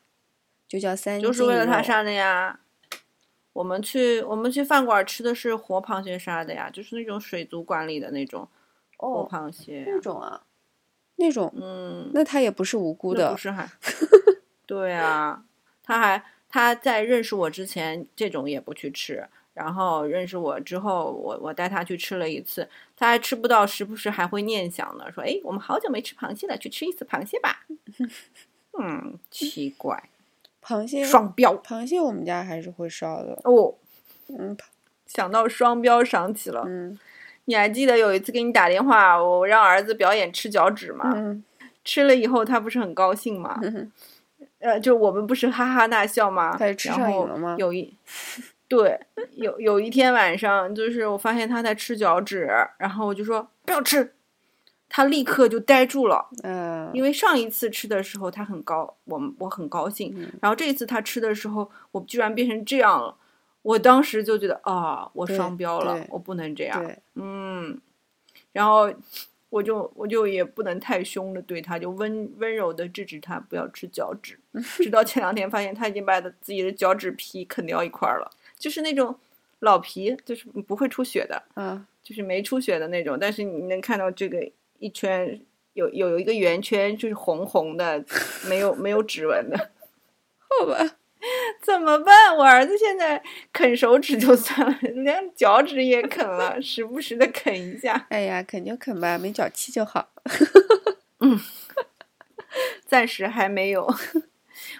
[0.69, 1.29] 就叫三净肉。
[1.29, 2.61] 就是为了他杀的呀。
[3.55, 8.49] 我们去我们去饭馆吃的是活螃蟹杀的呀，就是那种水族馆里的那种活
[9.03, 9.85] 哦，螃蟹呀。
[9.89, 10.43] 那种啊，
[11.17, 13.69] 那种，嗯，那他也不是无辜的不，是还？
[14.67, 15.45] 对啊，
[15.83, 19.29] 他还他在认识我之前，这种也不去吃。
[19.55, 27.67] 然后认识我之后，我我带他去吃了一次，他还吃不到，时不时还会念想呢，说：“哎，我们好久没吃螃蟹了，去吃一次螃蟹吧。
[28.81, 30.09] ”嗯，奇怪，
[30.65, 33.39] 螃蟹双标螃蟹我们家还是会烧的。
[33.45, 33.75] 哦。
[34.29, 34.57] 嗯
[35.07, 36.99] 想到双标，想起了，嗯
[37.47, 41.13] 你还记得有一次给你打电话，我让儿子表演吃脚趾吗？
[41.15, 41.43] 嗯
[41.85, 43.59] 吃了以后，他不是很高兴吗？
[43.61, 43.91] 嗯
[44.61, 46.57] 呃，就我们不是哈哈大笑吗？
[46.57, 47.93] 他吃然后上瘾了吗有一，
[48.69, 49.01] 对，
[49.33, 54.15] 有有一天晚上，就是我发现他在吃脚趾，然后我就说不要吃，
[54.89, 63.13] 他立刻就呆住了，嗯，因为上一次吃的时候他很高，我我很高兴，嗯然后这一次他吃的时候，我居然变成这样了，
[63.63, 66.85] 我当时就觉得啊，我双标了，我不能这样，
[67.15, 67.81] 嗯，
[68.53, 68.93] 然后
[69.51, 74.39] 我就我就也不能太凶的对他，就温温柔的制止他不要吃脚趾。
[74.83, 79.15] 直到前两天发现他已经把他自己的脚趾皮啃掉一块儿了，就是那种
[79.61, 85.41] 老皮，就是不会出血的，嗯，就是没出血的那种，但是你能看到这个一圈
[85.75, 88.05] 有有有一个圆圈，就是红红的，
[88.49, 89.71] 没有没有指纹的。
[90.61, 90.97] 好吧，
[91.63, 92.37] 怎么办？
[92.37, 98.07] 我儿子现在啃手指就算了， 连脚趾也啃了，时不时的啃一下。
[98.11, 100.09] 哎呀，啃就啃吧，没脚气就好。
[101.21, 101.39] 嗯
[102.87, 103.89] 暂时还没有。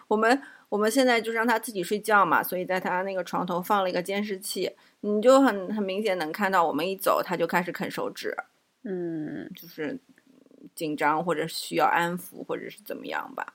[0.09, 4.71] 我们我们现在就让他自己睡觉嘛，所以在他那个床头放了一个监视器，
[5.01, 8.37] 你就很很明显能看到，我们一走他就开始啃手指，
[8.85, 9.99] 嗯就是
[10.75, 13.55] 紧张或者需要安抚或者是怎么样吧。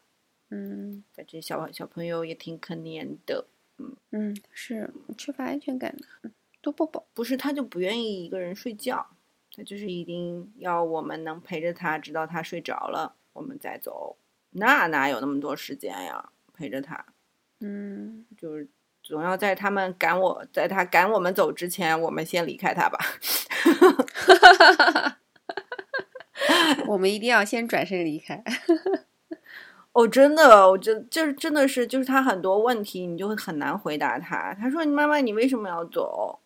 [0.49, 6.31] 嗯反正小小朋友也挺可怜的，嗯嗯，是缺乏安全感的，嗯
[6.61, 7.05] 多抱抱。
[7.13, 9.07] 不是他就不愿意一个人睡觉，
[9.53, 14.17] 他就是一定要我们能陪着他，直到他睡着了，我们再走。
[14.51, 16.31] 那哪有那么多时间呀？
[16.53, 17.05] 陪着他。
[17.59, 18.67] 嗯，就是
[19.03, 22.99] 总要在他们赶我，在他赶我们走之前，我们先离开他吧。
[26.87, 28.43] 我们一定要先转身离开。
[29.97, 34.53] 哦，真的，我觉得就是真的是，就是他很多问题，你就会很难回答他。
[34.53, 36.37] 他说：“你妈妈，你为什么要走？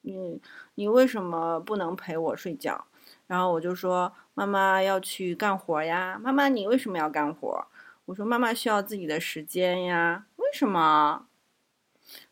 [0.00, 0.40] 你
[0.74, 2.84] 你为什么不能陪我睡觉？”
[3.28, 7.64] 然后我就说：“妈妈要去干活呀。”妈妈，你为什么要干活？
[8.06, 11.26] 我说：“妈妈需要自己的时间呀。”为什么？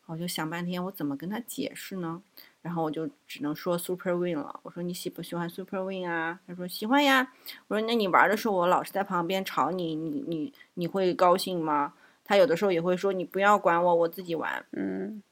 [0.07, 2.21] 我就想半天，我怎么跟他解释呢？
[2.65, 4.59] 然后我就只能说 Super Win 了。
[4.63, 6.41] 我说你喜不喜欢 Super Win 啊？
[6.47, 7.31] 他说喜欢呀。
[7.69, 11.93] 我说那你玩的时候，我老是在旁边吵你，你你你会高兴吗？
[12.25, 14.65] 他有的时候也会说你不要管我，我自己玩。
[14.73, 15.23] 嗯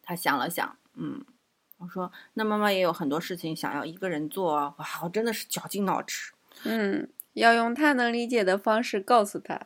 [0.00, 1.24] 他想了想，嗯，
[1.78, 4.72] 我说那妈妈也有很多事情想要一个人做啊。
[4.78, 6.30] 哇，我真的是绞尽脑汁。
[6.62, 9.62] 嗯，要用他能理解的方式告诉他。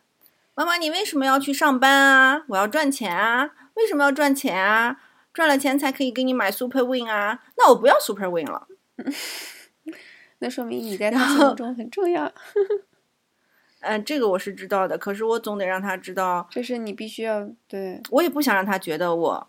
[0.54, 2.44] 妈妈，你为什么要去上班啊？
[2.48, 3.50] 我要赚钱啊！
[3.74, 5.00] 为什么要赚钱啊？
[5.32, 7.42] 赚了钱才可以给你买 Super Win 啊？
[7.56, 8.66] 那我不要 Super Win 了。
[10.40, 12.32] 那说明你在他心目中很重要，
[13.80, 18.00] 嗯、 这个我是知道的，可是我总得让他知道，这是你必须要对。
[18.10, 19.48] 我也不想让他觉得我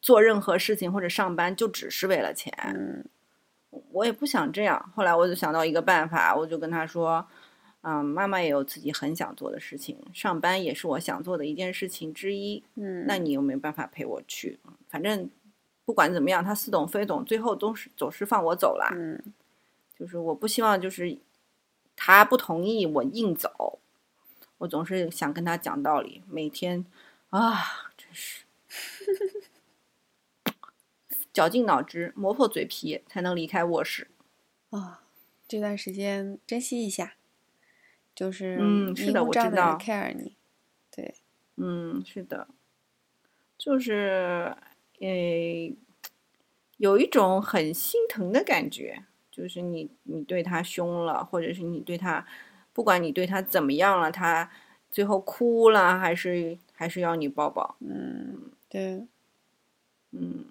[0.00, 2.52] 做任何事情或者上班就只是为了钱。
[2.74, 3.04] 嗯
[3.90, 4.92] 我也不想这样。
[4.94, 7.26] 后来我就想到一个办法，我就跟他说
[7.84, 12.62] ：“嗯，妈妈也有自己很想做的事情，上班也是我想做的一件事情之一。
[12.76, 14.58] 嗯，那你有没有办法陪我去？
[14.88, 15.28] 反正
[15.84, 18.90] 不管怎么样，他似懂非懂，最后都是总是放我走啦。
[18.94, 19.22] 嗯
[19.96, 21.16] 就是我不希望就是
[21.94, 23.78] 他不同意我硬走，
[24.58, 26.20] 我总是想跟他讲道理。
[26.28, 26.84] 每天
[27.30, 28.44] 啊，真是
[31.32, 34.08] 绞尽脑汁，磨破嘴皮才能离开卧室。
[34.70, 35.04] 啊、
[35.46, 37.14] 这段时间珍惜一下，
[38.14, 39.76] 就是嗯是的我知道。
[39.78, 40.36] care 你，
[40.94, 41.14] 对，
[41.56, 42.46] 嗯，是的，
[43.58, 44.56] 就是
[45.00, 45.74] 诶，
[46.76, 52.26] 有一种很心疼的感觉，就是你你对他凶了，或者是你对他，
[52.72, 54.50] 不管你对他怎么样了，他
[54.90, 59.06] 最后哭了，还是还是要你抱抱，嗯对，
[60.12, 60.46] 嗯。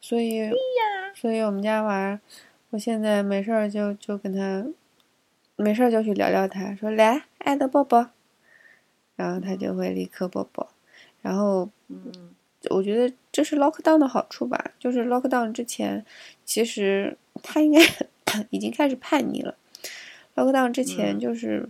[0.00, 0.50] 所以
[1.14, 2.20] 所以我们家娃，
[2.70, 4.66] 我现在没事儿就就跟他，
[5.62, 8.10] 没事儿就去聊聊他，说来爱的抱抱，
[9.16, 10.68] 然后他就会立刻抱抱，
[11.22, 12.30] 然后嗯。
[12.70, 16.06] 我觉得这是 lockdown 的好处吧，就是 lockdown 之前，
[16.44, 17.80] 其实他应该
[18.50, 19.56] 已经开始叛逆了。
[20.36, 21.18] lockdown 之前嗯。
[21.18, 21.68] 就是，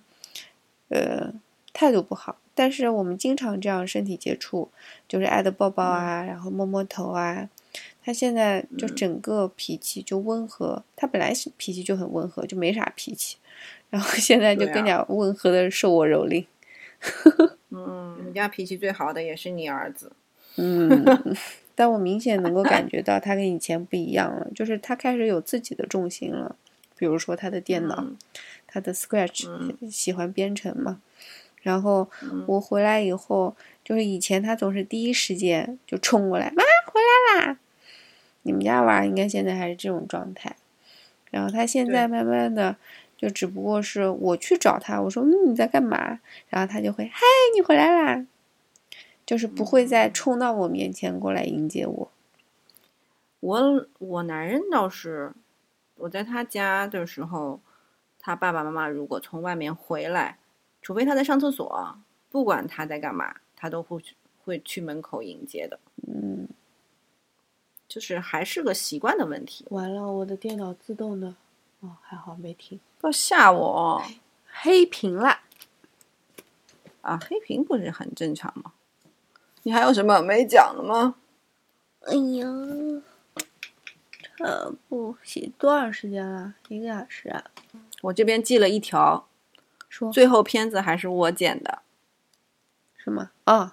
[0.90, 1.32] 呃，
[1.72, 4.70] 态度不好，但是我们经常这样身体接触，
[5.08, 7.48] 就是爱的抱抱啊，然后摸摸头啊。
[8.04, 8.94] 他现在就嗯。
[8.94, 13.38] 整个脾气就温和，他本来脾气就很温和，就没啥脾气，
[13.92, 16.46] 然后现在就更加温和的受我蹂躏。
[17.68, 20.10] 嗯，你家脾气最好的也是你儿子，
[20.56, 20.88] 嗯，
[21.74, 26.56] 但我明显能够感觉到他跟以前不一样了，就是他开始有自己的重心了。
[26.96, 28.16] 比如说他的电脑，嗯
[28.66, 31.02] 他的 Scratch、嗯喜欢编程嘛。
[31.60, 37.00] 然后嗯我回来以后，就是以前他总是第一时间就冲过来，妈回
[37.36, 37.58] 来啦！
[38.42, 40.56] 你们家娃应该现在还是这种状态。
[41.30, 42.76] 然后他现在慢慢的，
[43.22, 46.18] 就只不过是我去找他，我说嗯你在干嘛？
[46.48, 47.20] 然后他就会嗨
[47.54, 48.26] 你回来啦，
[49.24, 52.10] 就是不会再嗯冲到我面前过来迎接我。
[53.38, 55.32] 我我男人倒是，
[55.94, 57.60] 我在他家的时候，
[58.18, 60.38] 他爸爸妈妈如果从外面回来，
[60.82, 61.96] 除非他在上厕所，
[62.28, 66.48] 不管他在干嘛，他都会去会去门口迎接的，嗯，
[67.86, 69.64] 就是还是个习惯的问题。
[69.70, 71.36] 完了，我的电脑自动的，
[71.82, 74.02] 哦还好没停，不要吓我
[74.46, 75.40] 黑屏了。
[77.02, 77.18] 啊！
[77.28, 78.72] 黑屏不是很正常吗？
[79.64, 81.16] 你还有什么没讲的吗？
[82.02, 82.46] 哎呀，
[84.36, 86.54] 这不写多长时间了？
[86.68, 87.42] 一个小时啊？
[88.02, 89.28] 我这边记了一条，
[89.88, 91.82] 说最后片子还是我剪的。
[92.96, 93.30] 什么？
[93.46, 93.72] 哦，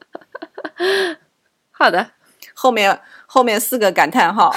[1.72, 2.12] 好的，
[2.52, 4.54] 后面后面四个感叹号，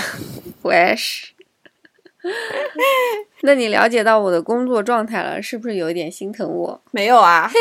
[0.63, 1.34] 我也是。
[3.41, 6.81] 那你了解到我的工作状态了，是不是有一点心疼我？
[6.91, 7.47] 没有啊？
[7.47, 7.55] 嘿，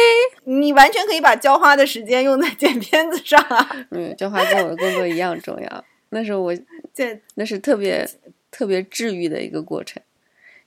[0.44, 3.68] 你完全可以把浇花的时间用在剪片子上啊！
[3.90, 5.84] 嗯，浇花跟我的工作一样重要。
[6.10, 6.54] 那是我，
[6.94, 8.08] 这那是特别
[8.50, 10.02] 特别治愈的一个过程，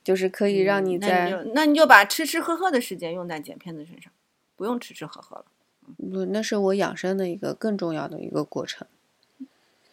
[0.04, 4.12] 就是可以让你在你就那你就把吃吃喝喝的时间用在剪片子身上，
[4.56, 5.44] 不用吃吃喝喝了。
[5.96, 8.86] 不，那是我养生的一个更重要的一个过程。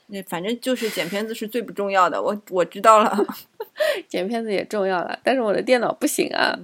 [0.08, 3.26] 那反正就是剪片子是最不重要的，我我知道了。
[4.08, 6.58] 剪片子也重要了，但是我的电脑不行啊。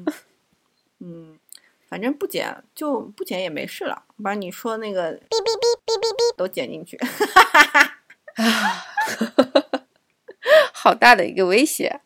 [0.99, 1.37] 嗯，
[1.89, 6.97] 反正不剪就不剪也没事了，把你说那个哔哔哔哔哔哔都剪进去。
[6.97, 7.97] 哈哈哈
[10.73, 11.99] 好大的一个威胁！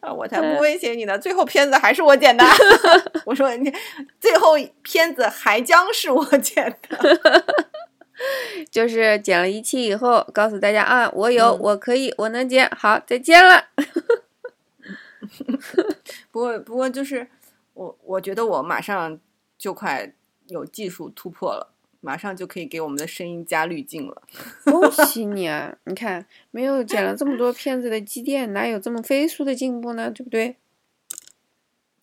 [0.00, 1.18] 啊，我才不威胁你呢！
[1.18, 2.44] 最后片子还是我剪的。
[3.24, 3.72] 我说你
[4.20, 6.98] 最后片子还将是我剪的。
[8.70, 13.68] 就是剪了一期以后，告诉大家啊，我有，嗯我可以，我能剪，好，再见了。
[16.30, 17.26] 不过不过就是
[17.74, 19.18] 我我觉得我马上
[19.58, 20.12] 就快
[20.48, 24.22] 有技术突破了，马上就可以给我们的声音加滤镜了。
[24.64, 25.76] 恭喜你啊！
[25.84, 30.10] 你看，没有剪了这么多片子的积淀，哪有这么飞速的进步呢？
[30.10, 30.56] 对不对？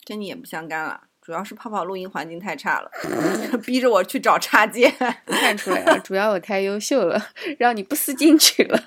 [0.05, 2.91] 跟你也不相干了，主要是泡泡录音环境太差了，
[3.65, 4.91] 逼着我去找插件。
[5.26, 8.78] 看出来了，主要我太优秀了，让你不思进取了。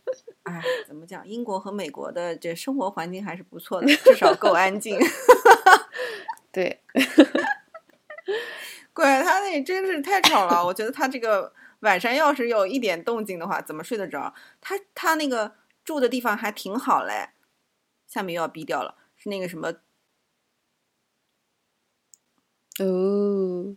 [0.44, 1.26] 哎，怎么讲？
[1.26, 4.98] 英国和美国的这生活环境还是不错的，至少够安静。
[6.52, 6.82] 对，
[8.92, 14.34] 怪他那真是太吵了，我觉得他这个晚上要是有一点动静的话，怎么睡得着？
[14.60, 17.30] 他他那个住的地方还挺好嘞，
[18.06, 19.72] 下面又要逼掉了，是那个什么，
[22.78, 23.76] 哦，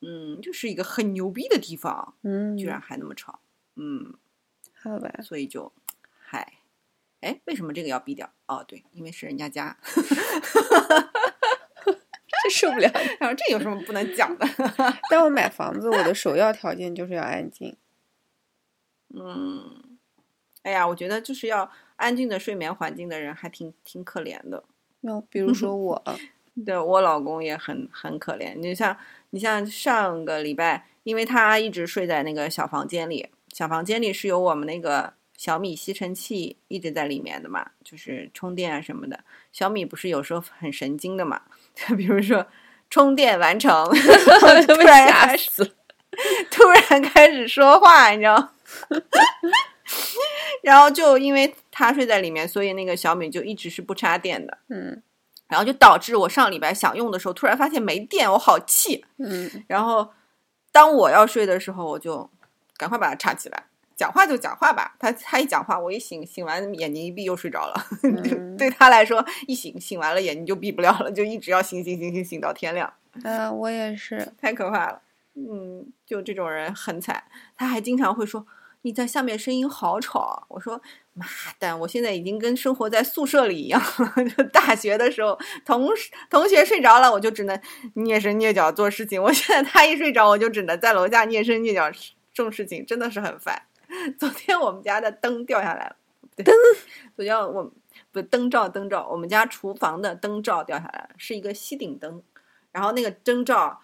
[0.00, 3.40] 嗯，就是一个很牛逼的地方，嗯，居然还那么吵，
[3.76, 4.14] 嗯，
[4.74, 5.72] 好吧，所以就，
[6.18, 6.54] 嗨，
[7.20, 8.32] 哎，为什么这个要逼掉？
[8.46, 9.78] 哦，对，因为是人家家，
[12.42, 12.90] 这受不了。
[13.20, 14.46] 然后这有什么不能讲的？
[15.08, 17.76] 但我买房子，我的首要条件就是要安静。
[19.14, 19.98] 嗯，
[20.62, 24.64] 哎呀，我觉得就是要安静的睡眠环境的人还挺挺可怜的。
[25.02, 26.02] 那比如说我，
[26.66, 28.54] 对我老公也很很可怜。
[28.56, 28.96] 你像
[29.30, 39.18] 你像上个礼拜，因为他一直睡在那个小房间里，小房间里是有我们那个小米吸尘器一直在里面的嘛，就是充电啊什么的。
[39.52, 41.40] 小米不是有时候很神经的嘛，
[41.96, 42.46] 比如说
[42.90, 43.88] 充电完成，
[44.66, 45.70] 突被然吓开始死了。
[46.50, 48.52] 突然开始说话，你知道。
[50.62, 54.58] 然后就因为他睡在里面，所以那个小米就一直是不插电的。
[54.68, 55.02] 嗯
[55.52, 59.04] 然后就导致我上礼拜想用的时候，突然发现没电，我好气。
[59.18, 60.08] 嗯，然后
[60.72, 62.30] 当我要睡的时候，我就
[62.78, 64.96] 赶快把它插起来，讲话就讲话吧。
[64.98, 67.86] 他他一讲话，我一醒醒完眼睛一闭又睡着了。
[68.02, 72.90] 嗯对他来说，一醒醒完了眼睛就闭不了了，就一直要醒醒醒醒醒到天亮，
[73.22, 74.32] 嗯，我也是。
[74.40, 75.02] 太可怕了。
[75.34, 77.24] 嗯，就这种人很惨。
[77.54, 78.46] 他还经常会说。
[78.84, 80.82] 你在下面声音好吵啊，我说
[81.14, 81.26] 妈
[81.58, 84.24] 蛋，我现在已经跟生活在宿舍里一样了。
[84.30, 87.54] 就大学的时候，同事同学睡着了，我就只能
[87.94, 89.22] 蹑手蹑脚做事情。
[89.22, 91.90] 我现在他一睡着，我就只能在楼下蹑手蹑脚
[92.32, 93.62] 种事情，真的是很烦。
[94.18, 95.96] 昨天我们家的灯掉下来了，
[96.36, 96.54] 灯，
[97.14, 97.70] 昨天我
[98.10, 102.22] 不灯罩灯罩，我们家厨房的灯罩掉下来了，是一个吸顶灯，
[102.70, 103.82] 然后那个灯罩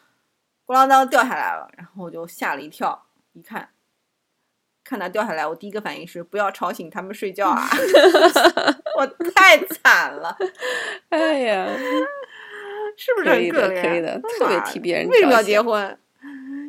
[0.66, 3.68] 咣啷当掉下来了，然后我就吓了一跳，一看，
[4.88, 7.68] 看它掉下来，我第一个反应是不要吵醒他们睡觉啊！
[8.96, 10.34] 我太惨了，
[11.10, 11.68] 哎呀，
[12.96, 13.82] 是不是很可怜？
[13.82, 15.42] 可以的，特别替别人为什么要？
[15.42, 15.98] 结婚？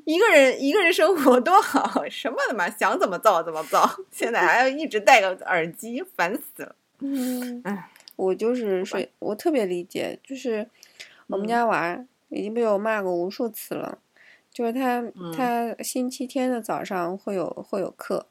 [0.06, 6.76] 一个人一个人生活多好，什么他妈想怎么造怎么造，现在还要一直戴个耳机，烦死了。
[7.00, 10.68] 嗯唉，我就是睡，我特别理解，就是
[11.28, 11.98] 我们嗯家娃
[12.30, 13.98] 已经被我骂过无数次了，
[14.52, 15.32] 就是他嗯。
[15.34, 18.28] 他星期天的早上会有会有课，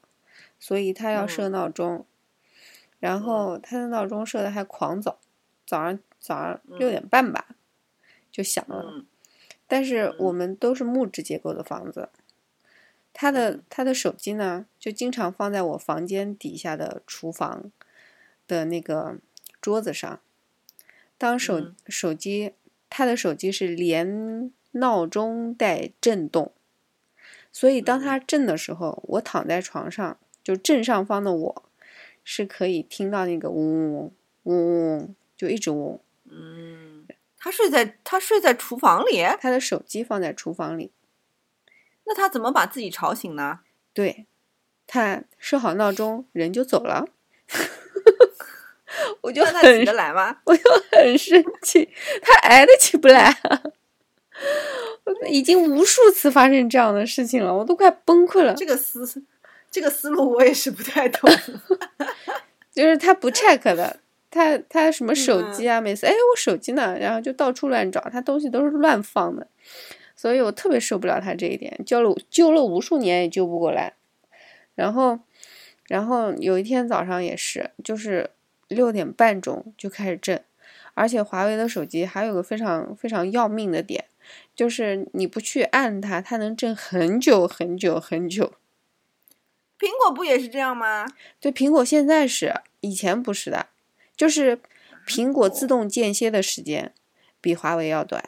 [0.59, 1.51] 所以他要设嗯。
[1.51, 2.05] 闹钟，
[2.99, 5.19] 然后他的闹钟设的还狂早，
[5.65, 6.91] 早上早上六嗯。
[6.91, 7.55] 点半吧
[8.31, 8.83] 就响了。
[8.97, 9.05] 嗯。
[9.67, 12.09] 但是我嗯们都是木质结构的房子，
[13.13, 13.63] 他的嗯。
[13.69, 17.71] 他的手机呢，就经常放在我房间底下的厨房
[18.47, 19.17] 的那个
[19.61, 20.19] 桌子上。
[21.17, 21.75] 当手、嗯。
[21.87, 22.53] 手机，
[22.89, 26.53] 他的手机是连闹钟带震动，
[27.51, 31.63] 所以当嗯它震的时候，我躺在床上，就正上方的我
[32.23, 34.11] 是可以听到那个嗡嗡
[34.43, 35.99] 嗡嗡嗡，就一直嗡。
[36.31, 37.07] 嗯，
[37.37, 40.91] 他睡在他睡在厨房里，他的手机放在厨房里。
[42.05, 43.61] 那他怎么把自己吵醒呢？
[43.93, 44.27] 对，
[44.85, 47.07] 他设好闹钟，人就走了，
[49.21, 50.37] 我就那他起很得来吗？
[50.45, 51.89] 我就很生气，
[52.21, 53.61] 他挨得起不来啊！
[55.03, 58.53] 我 已经无数次发生这样的事情了，我都快崩溃了。
[58.53, 59.23] 这个思
[59.71, 61.29] 这个思路我也是不太懂。
[62.71, 63.99] 就是他不 check 的，
[64.31, 69.47] 他他什么手机啊，每次哎我手机呢，然后就到处乱找，他东西都是乱放的，
[70.15, 73.93] 所以我特别受不了他这一点，救了救了无数年也救不过来。
[74.75, 75.19] 然后，
[75.87, 78.29] 然后有一天早上也是，就是
[78.69, 80.41] 六点半钟就开始震，
[80.93, 84.05] 而且华为的手机还有个非常非常要命的点，
[84.59, 88.51] 就是你不去按它，它能震很久很久很久。
[89.79, 91.05] 苹果不也是这样吗？
[91.39, 93.67] 对，苹果现在是，以前不是的，
[94.17, 94.59] 就是
[95.07, 96.93] 苹果自动间歇的时间
[97.39, 98.21] 比华为要短，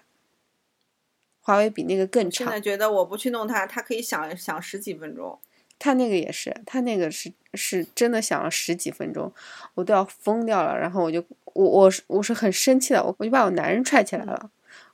[1.42, 2.62] 华为比那个更长现在。
[2.62, 5.38] 觉得我不去弄它，它可以响响十几分钟。
[5.78, 9.34] 它那个也是，它那个是是真的响了十几分钟，
[9.74, 10.80] 我都要疯掉了。
[10.80, 14.50] 然后我就我我是我是很生气的，我我就把我男人踹起来了，我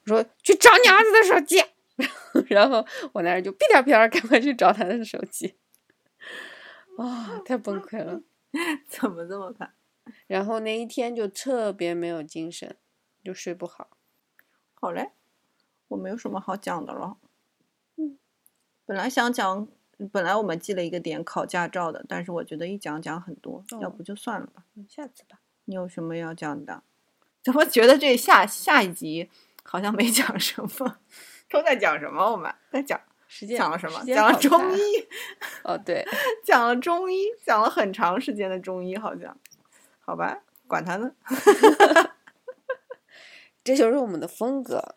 [0.07, 1.63] 说去找你儿子的手机，
[2.49, 5.55] 然后我男人就屁颠屁颠赶快去找他的手机，
[6.97, 8.21] 啊、太崩溃了。
[8.87, 9.73] 怎么这么烦？
[10.25, 12.77] 然后那一天就特别没有精神，
[13.23, 13.89] 就睡不好。
[14.73, 15.11] 好嘞，
[15.89, 17.17] 我没有什么好讲的了。
[17.97, 18.17] 嗯，
[18.85, 19.67] 本来想讲，
[20.11, 24.63] 本来我们记了一个点考驾照的，但是我觉得一讲讲很多，要哦不就算了吧。
[24.75, 25.41] 嗯，下次吧。
[25.65, 26.83] 你有什么要讲的？
[27.43, 29.29] 怎么觉得这下下一集
[29.69, 30.97] 好像没讲什么？
[31.49, 32.23] 都在讲什么？
[32.31, 34.01] 我们在讲时间讲了什么？
[34.05, 34.79] 讲了中医，
[35.63, 36.05] 哦，对，
[36.43, 39.37] 讲了中医，讲了很长时间的中医，好像。
[39.99, 41.11] 好吧，管他呢。
[43.63, 44.95] 这就是我们的风格。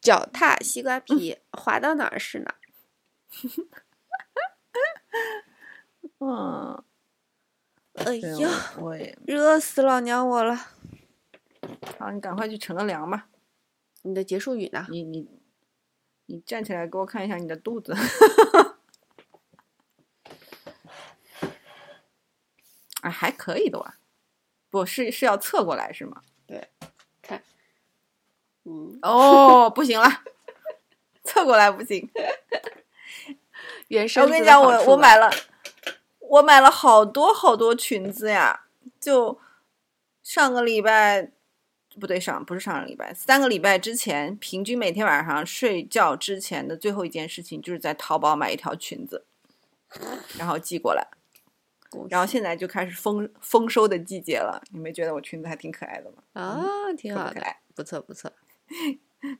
[0.00, 2.58] 脚踏西瓜皮，滑到哪儿是哪儿。
[6.20, 6.84] 嗯，
[7.94, 8.48] 哎对呀，
[8.78, 10.56] 我我也热死老娘我了！
[11.98, 13.28] 好，你赶快去乘个凉吧。
[14.02, 14.86] 你的结束语呢？
[14.90, 15.28] 你你
[16.26, 17.94] 你站起来给我看一下你的肚子。
[23.00, 23.94] 啊，还可以的哇。
[24.70, 26.20] 不是是要侧过来是吗？
[26.46, 26.68] 对
[27.22, 27.42] 看，
[28.64, 30.06] 嗯，哦，不行了，
[31.24, 32.10] 侧过来不行。
[33.88, 34.24] 原生。
[34.24, 35.30] 我跟你讲，我我买了，
[36.18, 38.66] 我买了好多好多裙子呀。
[39.00, 39.40] 就
[40.22, 41.32] 上个礼拜，
[41.98, 49.26] 不对，上不是上个礼拜，三个礼拜之前，平均每天晚上睡觉之前的最后一件事情，就是在淘宝买一条裙子，
[50.38, 51.06] 然后寄过来。
[52.10, 56.22] 然后现在就开始丰丰收的季节了，你没觉得我裙子还挺可爱的吗？
[56.34, 56.62] 啊，
[56.98, 57.60] 挺好的，可不可爱？
[57.74, 58.30] 不错不错。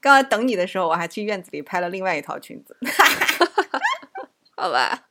[0.01, 2.75] 刚才等你的时候，我还去院子里拍了另外一套裙子。
[4.57, 5.09] 好吧，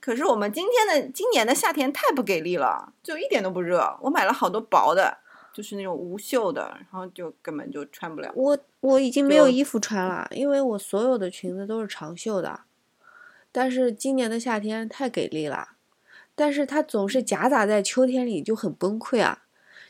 [0.00, 3.98] 可是我们今天的今年的夏天太不给力了，就一点都不热。
[4.02, 5.18] 我买了好多薄的，
[5.52, 8.30] 就是那种无袖的，然后就根本就穿不了。
[8.34, 12.60] 我我已经没有衣服穿了，因为我所有的裙子都是长袖的。
[13.50, 15.70] 但是今年的夏天太给力了，
[16.34, 19.44] 但是它总是夹杂在秋天里，就很崩溃啊。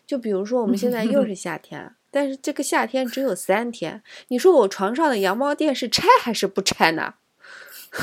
[0.07, 7.15] 就比如说我们现在又是 夏天，但是这个夏天只有三天，你说我床上的羊毛垫是拆还是不拆呢？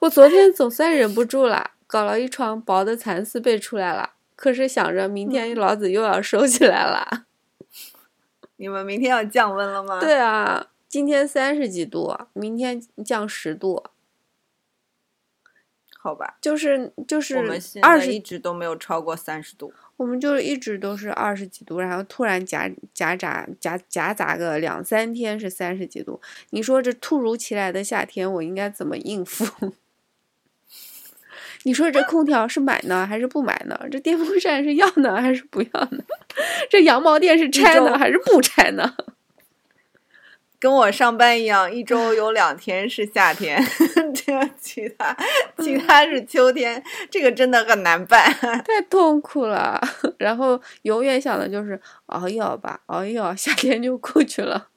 [0.00, 4.14] 我昨天总算忍不住了，搞了一床薄的蚕丝被出来了。
[4.34, 7.26] 可是想着明天老子又要收起来了，
[8.56, 10.00] 你们明天要降温了吗？
[10.00, 13.84] 对啊，今天三十几度，明天降十度，
[15.98, 17.36] 好吧，就是就是
[17.82, 19.74] 二十，在一直都没有超过三十度。
[19.98, 26.20] 我们就是一直都是二十几度，然后突然夹夹杂夹夹杂个两三天是三十几度，
[26.50, 29.74] 你说这突如其来的夏天，我应该怎么应付？
[31.64, 33.78] 你说这空调是买呢还是不买呢？
[33.90, 36.04] 这电风扇是要呢还是不要呢？
[36.68, 38.94] 这羊毛垫是拆呢还是不拆呢？
[40.58, 43.60] 跟我上班一样，一周有两天是夏天，
[44.14, 45.16] 这其他
[45.58, 48.32] 其他是秋天，这个真的很难办。
[48.64, 49.80] 太痛苦了，
[50.18, 54.68] 然后永远想的就是熬一熬吧，熬一熬，夏天就过去了。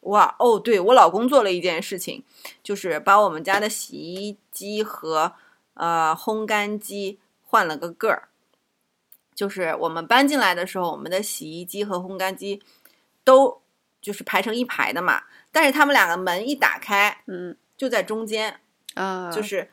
[0.00, 2.24] 哇哦，对我老公做了一件事情，
[2.62, 5.34] 就是把我们家的洗衣机和
[5.78, 8.28] 呃烘干机换了个个儿。
[9.34, 12.60] 就是我们搬进来的时候，我们的洗衣机和烘干机
[13.22, 13.62] 都
[14.00, 15.22] 就是排成一排的嘛，
[15.52, 18.58] 但是他们两个门一打开嗯就在中间，
[18.94, 19.70] 啊，就是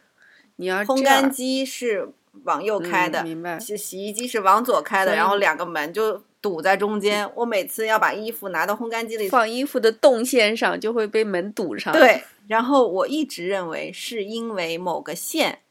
[0.57, 2.09] 你要烘干机是
[2.43, 3.59] 往右开的，嗯明白？
[3.59, 7.27] 洗洗衣机是往左开的，然后两个门就堵在中间。
[7.33, 15.61] 我每次要把衣服拿到烘干机里放衣服的动线上就会被门堵上。，对，然后我一直认为是因为某个线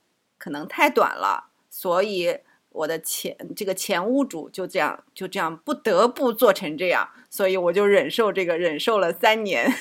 [0.45, 2.39] 可能太短了，所以
[2.69, 9.73] 我的前这个前屋主就这样就这样不得不做成这样，所以我就忍受这个忍受了三年。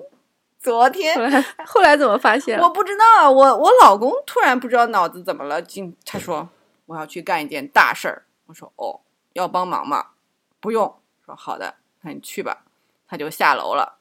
[0.58, 2.58] 昨天后来后来怎么发现？
[2.58, 6.48] 我不知道，我我老公突然不知道脑子怎么了，进他说
[6.86, 8.24] 我要去干一件大事儿。
[8.46, 9.02] 我说哦，
[9.34, 10.12] 要帮忙吗？
[10.60, 10.96] 不用。
[11.26, 12.64] 说好的，那你去吧。
[13.06, 13.98] 他就下楼了，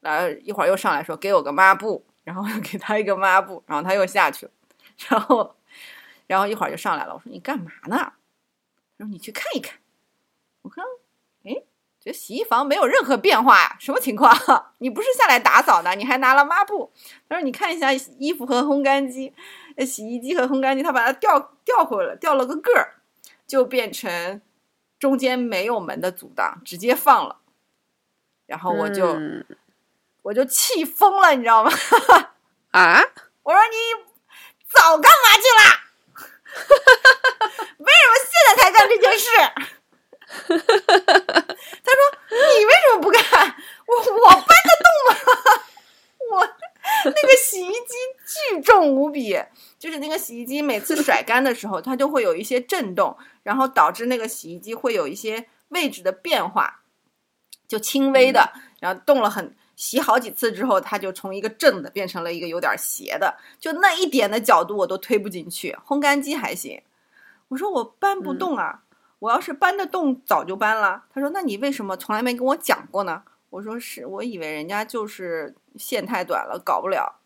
[0.00, 4.52] 然后一会儿又上来说给我个抹布，然后又给他一个抹布，然后他又下去了，
[5.08, 5.56] 然后
[6.26, 7.14] 然后一会儿就上来了。
[7.14, 8.12] 我说你干嘛呢？
[8.98, 9.78] 他说你去看一看。
[10.62, 10.84] 我看，
[11.44, 11.62] 哎，
[12.00, 14.34] 这洗衣房没有任何变化呀，什么情况？
[14.78, 16.92] 你不是下来打扫的，你还拿了抹布？
[17.28, 19.32] 他说：“你看一下衣服和烘干机，
[19.76, 22.96] 呃，洗衣机和烘干机，他把它调调回了，调了个个儿，
[23.46, 24.42] 就变成
[24.98, 27.38] 中间没有门的阻挡，直接放了。
[28.46, 29.46] 然后我就、嗯
[30.22, 31.70] 我就气疯了，你知道吗？
[32.72, 33.00] 啊，
[33.42, 34.07] 我说你
[34.72, 35.60] 早干嘛去了？
[37.78, 39.28] 为什么现在才干这件事？
[40.48, 42.00] 他说
[42.30, 43.20] 你为什么不干？
[43.86, 45.10] 我我搬得动吗？
[46.30, 46.32] 我
[47.04, 47.94] 那个洗衣机
[48.26, 49.38] 巨重无比，
[49.78, 56.80] 就是那个洗衣机每次甩干的时候，它就会有一些震动，然后导致那个洗衣机会有一些位置的变化，
[57.66, 65.78] 就轻微的，然后动了很洗好几次之后，它就从一个正的变成了一个有点斜的，就那一点的角度我都推不进去。
[65.86, 66.82] 烘干机还行，
[67.46, 68.82] 我说我搬不动啊，
[69.20, 71.04] 我要是搬得动早就搬了。
[71.14, 73.22] 他说那你为什么从来没跟我讲过呢？
[73.50, 77.20] 我说是我以为人家就是线太短了，搞不了。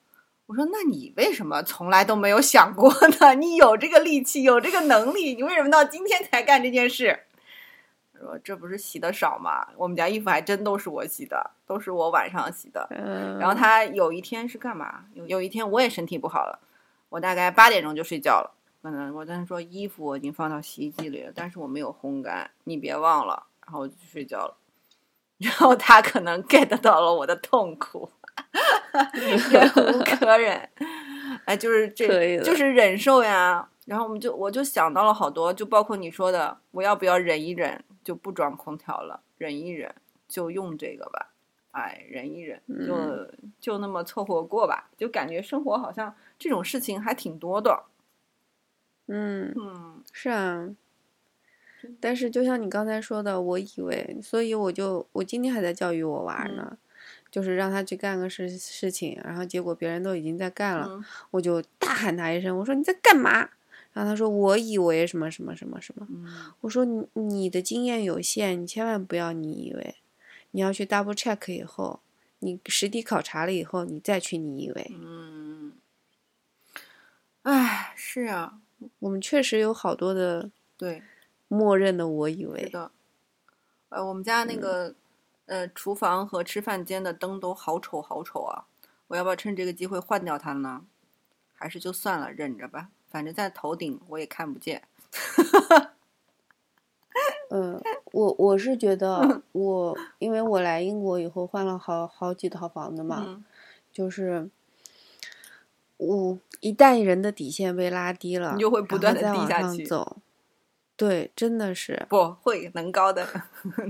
[0.44, 3.34] 我说那你为什么从来都没有想过呢？
[3.34, 7.20] 你有这个力气，有这个能力，你为什么到今天才干这件事？
[8.22, 9.66] 他说这不是洗的少吗？
[9.76, 12.86] 我们家衣服还真都是我洗的，都是我晚上洗的。
[12.90, 15.04] 嗯，然后他有一天是干嘛？
[15.14, 16.58] 有有一天我也身体不好了，
[17.08, 18.54] 我大概八点钟就睡觉了。
[18.80, 23.46] 可能我跟他说衣服我已经放到洗衣机里了，但是我没有烘干，你别忘了。
[23.64, 24.56] 然后我就去睡觉了。
[25.38, 28.10] 然后他可能 get 到了我的痛苦，
[29.50, 30.68] 忍无可忍。
[31.44, 33.68] 哎，就是这，就是忍受呀。
[33.86, 39.94] 然后我们就我就想到了好多，就包括你说的，我要不要忍一忍，就不装空调了，忍一忍
[40.28, 41.28] 就用这个吧。
[41.72, 44.90] 哎，忍一忍，就、嗯就那么凑合过吧。
[44.96, 47.84] 就感觉生活好像这种事情还挺多的。
[49.06, 50.68] 嗯，嗯是啊。
[51.98, 56.76] 但是就像你刚才说的，我以为，所以我就我今天还在教育我娃呢，
[57.30, 63.48] 就是让他去干个事事情，然后结果别人都已经在干了，嗯我就大喊他一声，我说你在干嘛？
[63.92, 69.96] 然后他说我以为什么什么什么什么，嗯我说你你的经验有限，你千万不要你以为，
[70.52, 72.00] 你要去 double check 以后，
[72.38, 74.90] 你实地考察了以后，你再去你以为。
[74.94, 75.72] 嗯，
[77.42, 78.60] 哎，是啊，
[79.00, 81.02] 我们确实有好多的对。
[81.48, 82.90] 默认的我以为，的，
[83.90, 84.94] 呃，我们家那个、
[85.44, 88.64] 呃厨房和吃饭间的灯都好丑好丑啊！
[89.08, 90.86] 我要不要趁这个机会换掉它呢？
[91.52, 94.82] 还是就算了，忍着吧，反正在头顶我也看不见。
[97.50, 97.78] 嗯，
[98.12, 103.44] 我我是觉得我，因为我来英国以后换了好好几套房子嘛，嗯，
[103.92, 104.48] 就是
[105.98, 110.16] 我一旦人的底线被拉低了，你就会不断地然后再往低下去上走。
[110.96, 113.28] 对，真的是，不会能高的，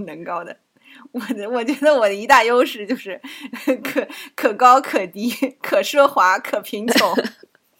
[0.06, 0.56] 能高的。
[1.12, 3.18] 我的我觉得我的一大优势就是
[3.82, 5.30] 可可高可低，
[5.62, 7.14] 可奢华可贫穷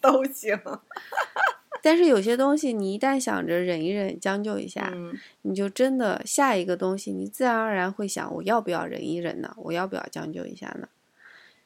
[0.03, 0.59] 都行。
[1.81, 9.53] 但是有些东西，你一旦想着忍一忍、将就一下，嗯你就真的下一个东西，你自然而然会想，我要不要忍一忍呢？
[9.57, 10.87] 我要不要将就一下呢？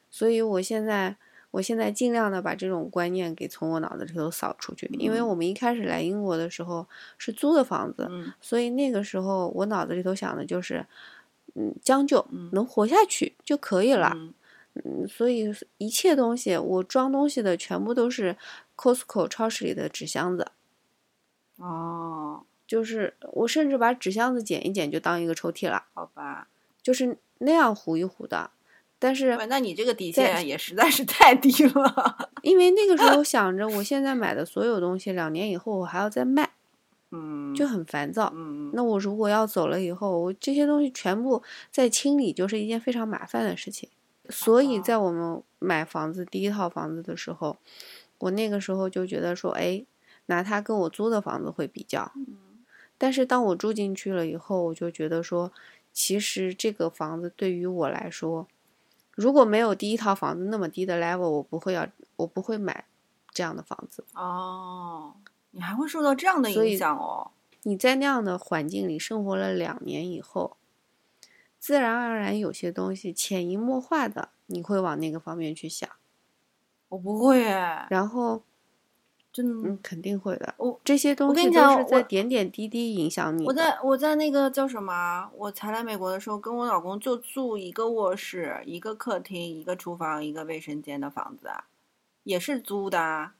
[0.09, 1.17] 所以我现在，
[1.51, 6.87] 我现在尽量的把这种观念给从我脑子里头扫出去，因为嗯我们一开始来英国的时候
[7.19, 10.83] 是租的房子，嗯所以那个时候我脑子里头想的就是，
[11.53, 14.17] 嗯，将就嗯能活下去就可以了。
[14.85, 18.35] 嗯嗯，所以一切东西我装东西的全部都是
[18.75, 20.47] Costco 超市里的纸箱子，
[21.57, 26.47] 哦，就是我甚至把纸箱子剪一剪就当一个抽屉了，好吧。
[26.81, 28.51] 就是那样糊一糊的。
[28.99, 32.29] 但是那你这个底线也实在是太低了。
[32.41, 36.49] 因为那个时候 想着我现在买的所有东西，两年以后我还要再卖，
[37.11, 38.31] 嗯，就很烦躁。
[38.35, 43.87] 嗯那我如果要走了以后，我这些东西全部再清理，就是一件非常麻烦的事情。
[44.29, 47.57] 所以哦在我们买房子第一套房子的时候，
[48.19, 49.85] 我那个时候就觉得说，哎，
[50.27, 52.11] 拿它跟我租的房子会比较。
[52.97, 55.51] 但是当我住进去了以后，我就觉得说，
[55.93, 58.47] 其实这个房子对于我来说，
[59.13, 62.85] 如果没有第一套房子那么低的 level，我不会要，我不会买
[63.31, 64.03] 这样的房子。
[64.13, 65.13] 哦，
[65.51, 67.31] 你还会受到这样的影响哦。
[67.63, 70.57] 你在那样的环境里生活了两年以后，
[71.59, 75.89] 自然而然有些东西潜移默化的你会往那个方面去想，
[76.89, 78.43] 我不会哎，然后
[79.33, 79.69] 真的。
[79.69, 80.53] 嗯，肯定会的。
[80.57, 83.61] 我这些东跟西都是在点点滴滴影响你我的。
[83.61, 85.29] 在我在那个叫什么啊？
[85.35, 91.65] 我才来美国的时候，跟我老公就住一个卧室、一个客厅、一个厨房、一个卫生间的房子啊，
[92.23, 93.35] 也是租的啊。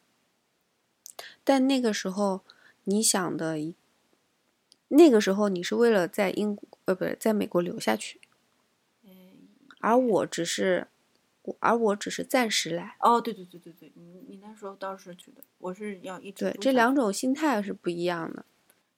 [1.44, 2.42] 但那个时候
[2.84, 3.74] 你想的一，
[4.90, 8.20] 那个时候你是为了在英国呃不是在美国留下去，
[9.04, 9.12] 嗯，
[9.82, 10.88] 而我只是，
[11.44, 12.96] 我而我只是暂时来。
[13.02, 18.46] 哦，对对对对对，你你那时候倒是去的，我是要一直对，这两种心态是不一样的。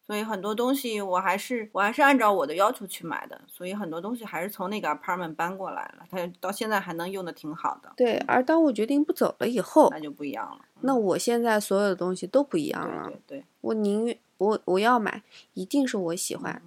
[0.05, 10.65] 所以很多东西我还是我还是按照我的要求去买的，所以很多东西还是从那个 apartment 搬过来了，它到现在还能用的挺好的，对，而当我决定不走了以后，那就不一样了。
[10.81, 13.07] 那我现在所有的东西都不一样了。
[13.07, 15.21] 对对，我宁愿我我要买，
[15.53, 16.59] 一定是我喜欢，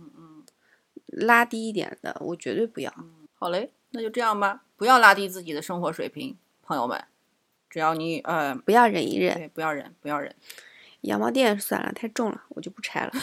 [1.12, 2.92] 拉低一点的我绝对不要。
[2.98, 7.04] 嗯，好嘞，那就这样吧，不要拉低自己的生活水平，朋友们，
[7.70, 10.34] 只要你呃，不要忍一忍，对，不要忍，不要忍。
[11.02, 13.12] 羊毛垫算了，太重了，我就不拆了。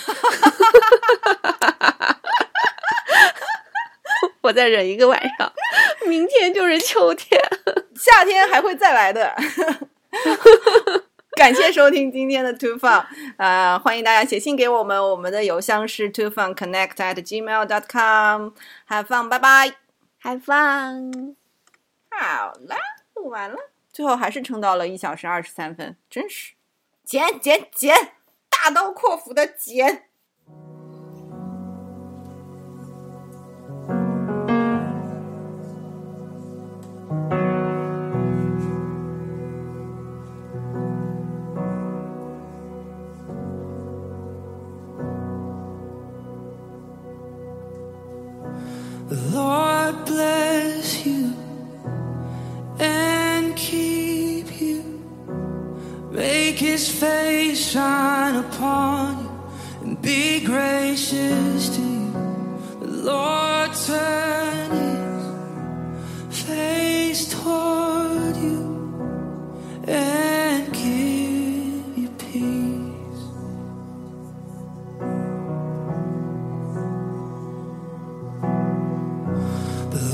[4.41, 5.51] 我再忍一个晚上，
[6.07, 7.41] 明天就是秋天。
[7.95, 9.35] 夏天还会再来的。
[11.39, 13.05] 感谢收听今天的 Two Fun，
[13.37, 18.49] 呃，欢迎大家写信给我们，我们的邮箱是 two fun connect at gmail dot com。
[18.89, 19.73] Have fun，拜拜。
[20.21, 21.35] Have fun。
[22.09, 22.75] 好啦，
[23.13, 23.55] 录完了，
[23.89, 26.55] 最后还是撑到了一小时二十三分，真是
[27.05, 27.95] 剪剪剪，
[28.49, 30.09] 大刀阔斧的剪。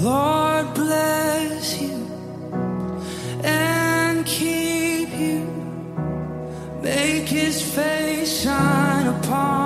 [0.02, 2.08] Lord bless you
[3.44, 5.46] and keep you.
[6.82, 9.65] Make his face shine upon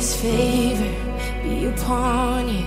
[0.00, 0.94] his favor
[1.42, 2.64] be upon you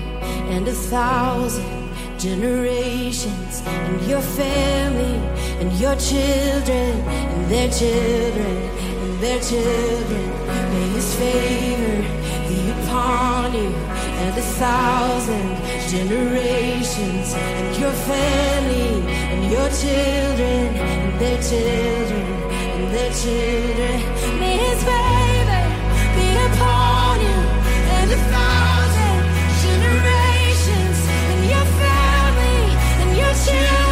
[0.53, 1.89] and a thousand
[2.19, 5.17] generations and your family
[5.59, 6.91] and your children
[7.33, 8.57] and their children
[9.03, 10.25] and their children.
[10.73, 11.97] May his favor
[12.49, 13.73] be upon you
[14.21, 15.49] and a thousand
[15.89, 18.91] generations and your family
[19.33, 20.61] and your children
[20.91, 22.25] and their children
[22.75, 24.39] and their children.
[24.39, 25.63] May his favor
[26.15, 26.92] be upon
[33.45, 33.82] to